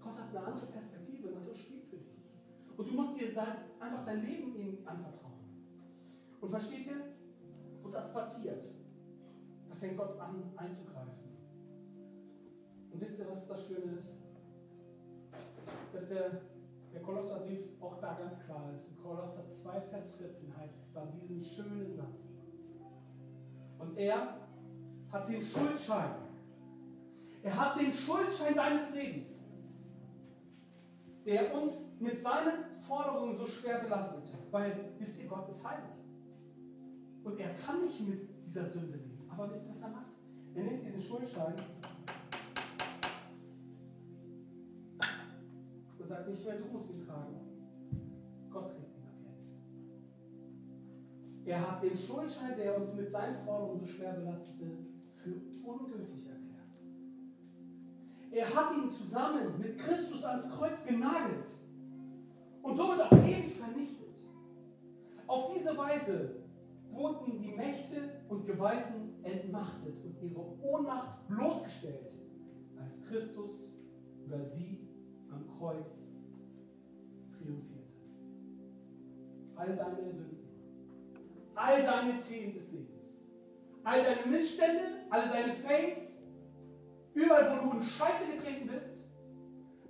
[0.00, 0.93] Gott hat eine andere Perspektive,
[2.94, 3.28] musst dir
[3.80, 5.34] einfach dein Leben ihm anvertrauen.
[6.40, 7.14] Und versteht ihr?
[7.82, 8.64] Und das passiert.
[9.68, 11.24] Da fängt Gott an einzugreifen.
[12.90, 14.14] Und wisst ihr, was das Schöne ist?
[15.92, 16.42] Dass der,
[16.92, 18.90] der Kolosserbrief auch da ganz klar ist.
[18.90, 22.28] In Kolosser 2, Vers 14 heißt es dann diesen schönen Satz.
[23.78, 24.38] Und er
[25.10, 26.14] hat den Schuldschein.
[27.42, 29.40] Er hat den Schuldschein deines Lebens,
[31.26, 34.24] der uns mit seinen Forderungen so schwer belastet.
[34.50, 35.90] Weil, wisst ihr, Gott ist heilig.
[37.24, 39.28] Und er kann nicht mit dieser Sünde leben.
[39.30, 40.12] Aber wisst ihr, was er macht?
[40.54, 41.54] Er nimmt diesen Schuldschein
[45.98, 47.40] und sagt nicht mehr, du musst ihn tragen.
[48.50, 49.48] Gott trägt ihn ab jetzt.
[51.46, 54.78] Er hat den Schuldschein, der uns mit seinen Forderungen so schwer belastete,
[55.16, 56.68] für ungültig erklärt.
[58.30, 61.46] Er hat ihn zusammen mit Christus ans Kreuz genagelt.
[62.64, 64.16] Und somit auch ewig vernichtet.
[65.26, 66.36] Auf diese Weise
[66.90, 72.14] wurden die Mächte und Gewalten entmachtet und ihre Ohnmacht bloßgestellt,
[72.80, 73.50] als Christus
[74.24, 74.88] über sie
[75.30, 76.04] am Kreuz
[77.30, 77.92] triumphierte.
[79.56, 80.48] All deine Sünden,
[81.54, 83.02] all deine Themen des Lebens,
[83.84, 86.18] all deine Missstände, alle deine Fails,
[87.12, 88.96] überall, wo du in Scheiße getreten bist,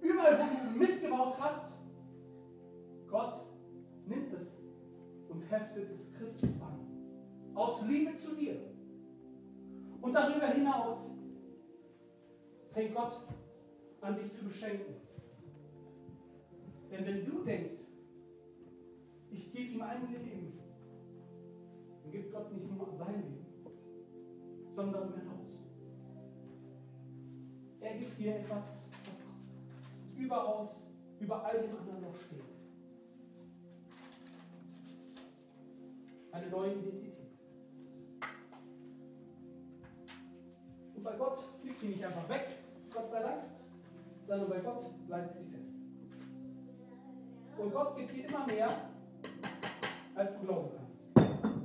[0.00, 1.73] überall, wo du Mist gebaut hast,
[3.14, 3.46] Gott
[4.08, 4.60] nimmt es
[5.28, 6.80] und heftet es Christus an.
[7.54, 8.56] Aus Liebe zu dir.
[10.02, 11.12] Und darüber hinaus
[12.72, 13.12] fängt Gott
[14.00, 14.96] an dich zu beschenken.
[16.90, 17.74] Denn wenn du denkst,
[19.30, 20.58] ich gebe ihm ein Leben,
[22.02, 23.46] dann gibt Gott nicht nur sein Leben,
[24.74, 25.46] sondern darüber hinaus.
[27.78, 28.64] Er gibt dir etwas,
[29.04, 30.82] was überaus
[31.20, 32.43] über all dem anderen noch steht.
[36.34, 37.14] Eine neue Identität.
[40.96, 42.58] Und bei Gott fliegt die nicht einfach weg,
[42.92, 43.44] Gott sei Dank,
[44.24, 45.70] sondern bei Gott bleibt sie fest.
[47.56, 48.68] Und Gott gibt dir immer mehr,
[50.16, 51.56] als du glauben kannst.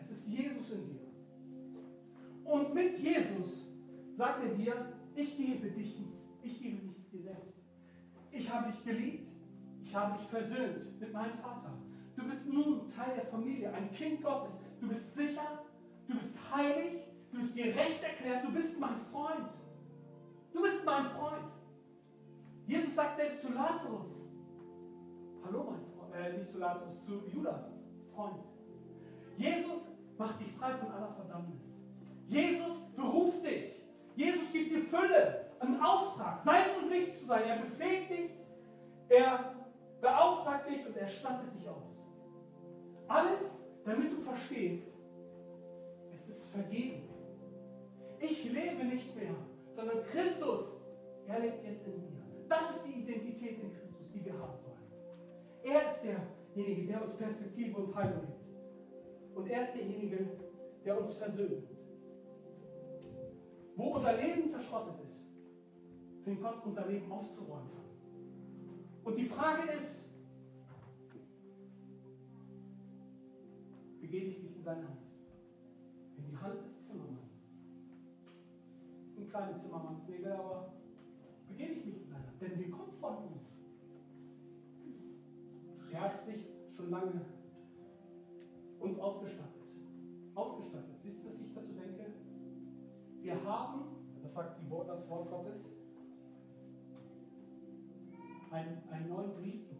[0.00, 1.00] Es ist Jesus in dir.
[2.44, 3.68] Und mit Jesus
[4.16, 6.02] sagt er dir, ich gebe dich,
[6.42, 7.62] ich gebe nicht dir selbst.
[8.32, 9.28] Ich habe dich geliebt,
[9.84, 11.83] ich habe dich versöhnt mit meinem Vater.
[12.16, 14.58] Du bist nun Teil der Familie, ein Kind Gottes.
[14.80, 15.64] Du bist sicher,
[16.06, 19.48] du bist heilig, du bist gerecht erklärt, du bist mein Freund.
[20.52, 21.44] Du bist mein Freund.
[22.66, 24.06] Jesus sagt selbst zu Lazarus,
[25.44, 27.66] hallo mein Freund, äh, nicht zu Lazarus, zu Judas,
[28.14, 28.36] Freund.
[29.36, 31.60] Jesus macht dich frei von aller Verdammnis.
[32.28, 33.72] Jesus beruft dich.
[34.16, 37.42] Jesus gibt dir Fülle, einen Auftrag, Salz und Licht zu sein.
[37.48, 38.30] Er befähigt dich,
[39.08, 39.54] er
[40.00, 41.82] beauftragt dich und er stattet dich aus.
[43.14, 44.88] Alles, damit du verstehst,
[46.12, 47.08] es ist vergeben.
[48.18, 49.36] Ich lebe nicht mehr,
[49.72, 50.80] sondern Christus,
[51.28, 52.24] er lebt jetzt in mir.
[52.48, 54.82] Das ist die Identität in Christus, die wir haben sollen.
[55.62, 59.36] Er ist derjenige, der uns Perspektive und Heilung gibt.
[59.36, 60.26] Und er ist derjenige,
[60.84, 61.68] der uns versöhnt.
[63.76, 65.30] Wo unser Leben zerschrottet ist,
[66.24, 67.70] fängt Gott unser Leben aufzuräumen.
[69.04, 70.03] Und die Frage ist,
[74.14, 75.00] begebe ich mich in seine Hand?
[76.16, 77.34] In die Hand des Zimmermanns.
[79.06, 80.72] Das sind kleine Zimmermannsnägel, aber
[81.48, 82.40] begebe ich mich in seine Hand.
[82.40, 83.40] Denn wir kommen von ihm.
[85.90, 87.24] Er hat sich schon lange
[88.78, 89.62] uns ausgestattet.
[90.36, 90.94] Ausgestattet.
[91.02, 92.12] Wisst ihr, was ich dazu denke?
[93.20, 93.80] Wir haben,
[94.22, 95.64] das sagt die das Wort Gottes,
[98.52, 99.73] einen, einen neuen Brief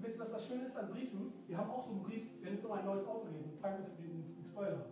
[0.00, 1.32] wisst ihr, was das Schöne ist an Briefen?
[1.46, 3.62] Wir haben auch so einen Brief, wenn es um ein neues Auto geht.
[3.62, 4.86] Danke für diesen Spoiler.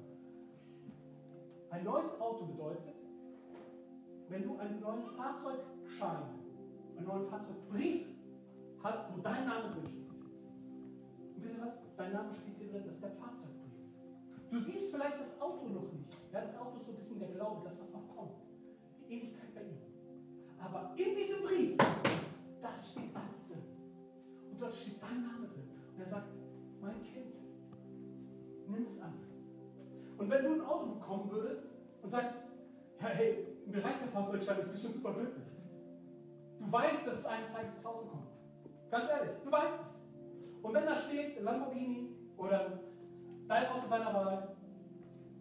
[1.71, 2.95] Ein neues Auto bedeutet,
[4.29, 6.23] wenn du einen neuen Fahrzeugschein,
[6.97, 8.07] einen neuen Fahrzeugbrief
[8.83, 10.11] hast, wo dein Name drin steht.
[11.35, 11.75] Und wisst ihr was?
[11.97, 13.57] Dein Name steht hier drin, das ist der Fahrzeugbrief.
[14.51, 16.17] Du siehst vielleicht das Auto noch nicht.
[16.33, 18.37] Ja, das Auto ist so ein bisschen der Glaube, das, was noch kommt.
[19.01, 19.79] Die Ewigkeit bei ihm.
[20.59, 21.77] Aber in diesem Brief,
[22.63, 23.63] das steht alles drin.
[24.57, 25.69] Und dort steht dein Name drin.
[25.93, 26.29] Und er sagt,
[26.81, 27.35] mein Kind,
[28.67, 29.13] nimm es an.
[30.17, 31.67] Und wenn du ein Auto bekommen würdest
[32.03, 32.47] und sagst,
[32.99, 35.45] ja, hey, mir reicht der Fahrzeugschein, ich bin schon super glücklich.
[36.59, 38.29] Du weißt, dass eines Tages das Auto kommt.
[38.91, 40.01] Ganz ehrlich, du weißt es.
[40.63, 42.81] Und wenn da steht Lamborghini oder
[43.47, 44.57] dein Auto deiner Wahl,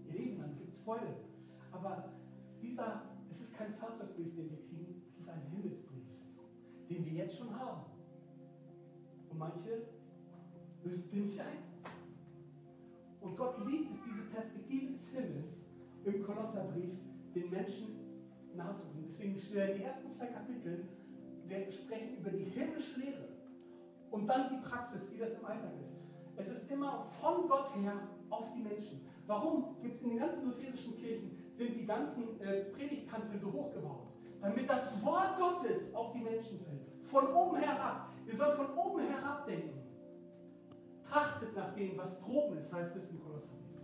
[0.08, 1.16] ihr Lieben, dann gibt es Freude.
[1.72, 2.10] Aber
[2.62, 6.04] dieser, es ist kein Fahrzeugbrief, den wir kriegen, es ist ein Himmelsbrief,
[6.90, 7.95] den wir jetzt schon haben.
[9.36, 9.82] Und manche
[10.86, 11.58] lösen den nicht ein.
[13.20, 15.66] Und Gott liebt es, diese Perspektive des Himmels
[16.06, 16.94] im Kolosserbrief
[17.34, 18.00] den Menschen
[18.56, 19.10] nahezubringen.
[19.10, 20.88] Deswegen stellen die ersten zwei Kapitel,
[21.48, 23.28] wir sprechen über die himmlische Lehre.
[24.10, 25.96] Und dann die Praxis, wie das im Alltag ist.
[26.38, 29.02] Es ist immer von Gott her auf die Menschen.
[29.28, 34.08] Warum gibt es in den ganzen lutherischen Kirchen, sind die ganzen äh, Predigtkanzeln so hochgebaut?
[34.40, 36.85] Damit das Wort Gottes auf die Menschen fällt.
[37.06, 38.10] Von oben herab.
[38.26, 39.82] Wir sollen von oben herab denken.
[41.04, 43.80] Trachtet nach dem, was droben ist, heißt es im Kolosserbrief.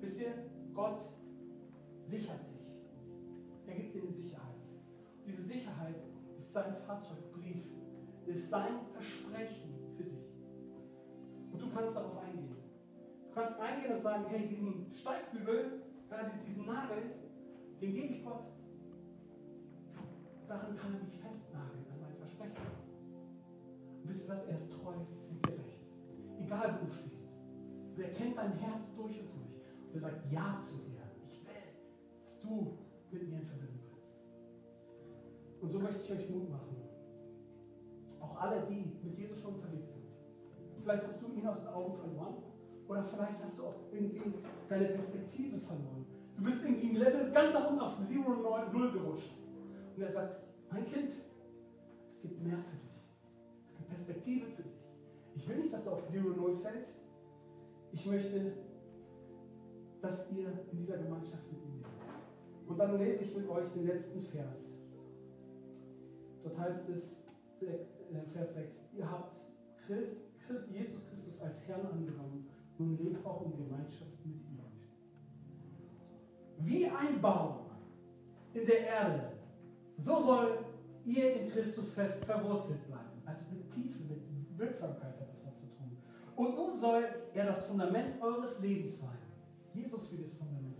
[0.00, 0.34] Wisst ihr,
[0.74, 1.00] Gott
[2.04, 2.54] sichert dich.
[3.66, 4.56] Er gibt dir eine Sicherheit.
[5.18, 5.96] Und diese Sicherheit
[6.38, 7.64] ist sein Fahrzeugbrief,
[8.26, 10.28] ist sein Versprechen für dich.
[11.52, 12.56] Und du kannst darauf eingehen.
[13.28, 17.14] Du kannst eingehen und sagen, hey, diesen Steigbügel, ja, diesen Nagel,
[17.80, 18.44] den gebe ich Gott.
[20.46, 21.83] Daran kann er mich festnageln,
[22.50, 24.44] Und wisst ihr was?
[24.44, 25.80] Er ist treu und gerecht.
[26.38, 27.28] Egal wo du stehst.
[27.94, 29.54] Und er kennt dein Herz durch und durch.
[29.88, 31.02] Und er sagt Ja zu dir.
[31.30, 31.62] Ich will,
[32.22, 32.78] dass du
[33.10, 34.18] mit mir in Verbindung trittst.
[35.60, 36.76] Und so möchte ich euch Mut machen.
[38.20, 40.04] Auch alle, die mit Jesus schon unterwegs sind.
[40.80, 42.34] Vielleicht hast du ihn aus den Augen verloren.
[42.88, 44.34] Oder vielleicht hast du auch irgendwie
[44.68, 46.04] deine Perspektive verloren.
[46.36, 49.32] Du bist irgendwie im Level ganz nach unten auf 0 gerutscht.
[49.96, 50.36] Und er sagt,
[50.70, 51.12] mein Kind,
[52.24, 53.04] gibt mehr für dich.
[53.68, 54.72] Es gibt Perspektive für dich.
[55.36, 56.96] Ich will nicht, dass du auf 0 fällst.
[57.92, 58.52] Ich möchte,
[60.00, 61.88] dass ihr in dieser Gemeinschaft mit ihm lebt.
[62.66, 64.80] Und dann lese ich mit euch den letzten Vers.
[66.42, 67.24] Dort heißt es,
[67.60, 69.40] äh, Vers 6, ihr habt
[69.86, 70.16] Christ,
[70.46, 72.48] Christ, Jesus Christus als Herrn angenommen.
[72.78, 74.54] Nun lebt auch in Gemeinschaft mit ihm.
[76.58, 77.66] Wie ein Baum
[78.54, 79.32] in der Erde,
[79.98, 80.64] so soll
[81.04, 83.22] ihr in Christus fest verwurzelt bleiben.
[83.24, 85.96] Also mit Tiefe, mit Wirksamkeit hat das was zu tun.
[86.36, 89.18] Und nun soll er das Fundament eures Lebens sein.
[89.72, 90.73] Jesus will das Fundament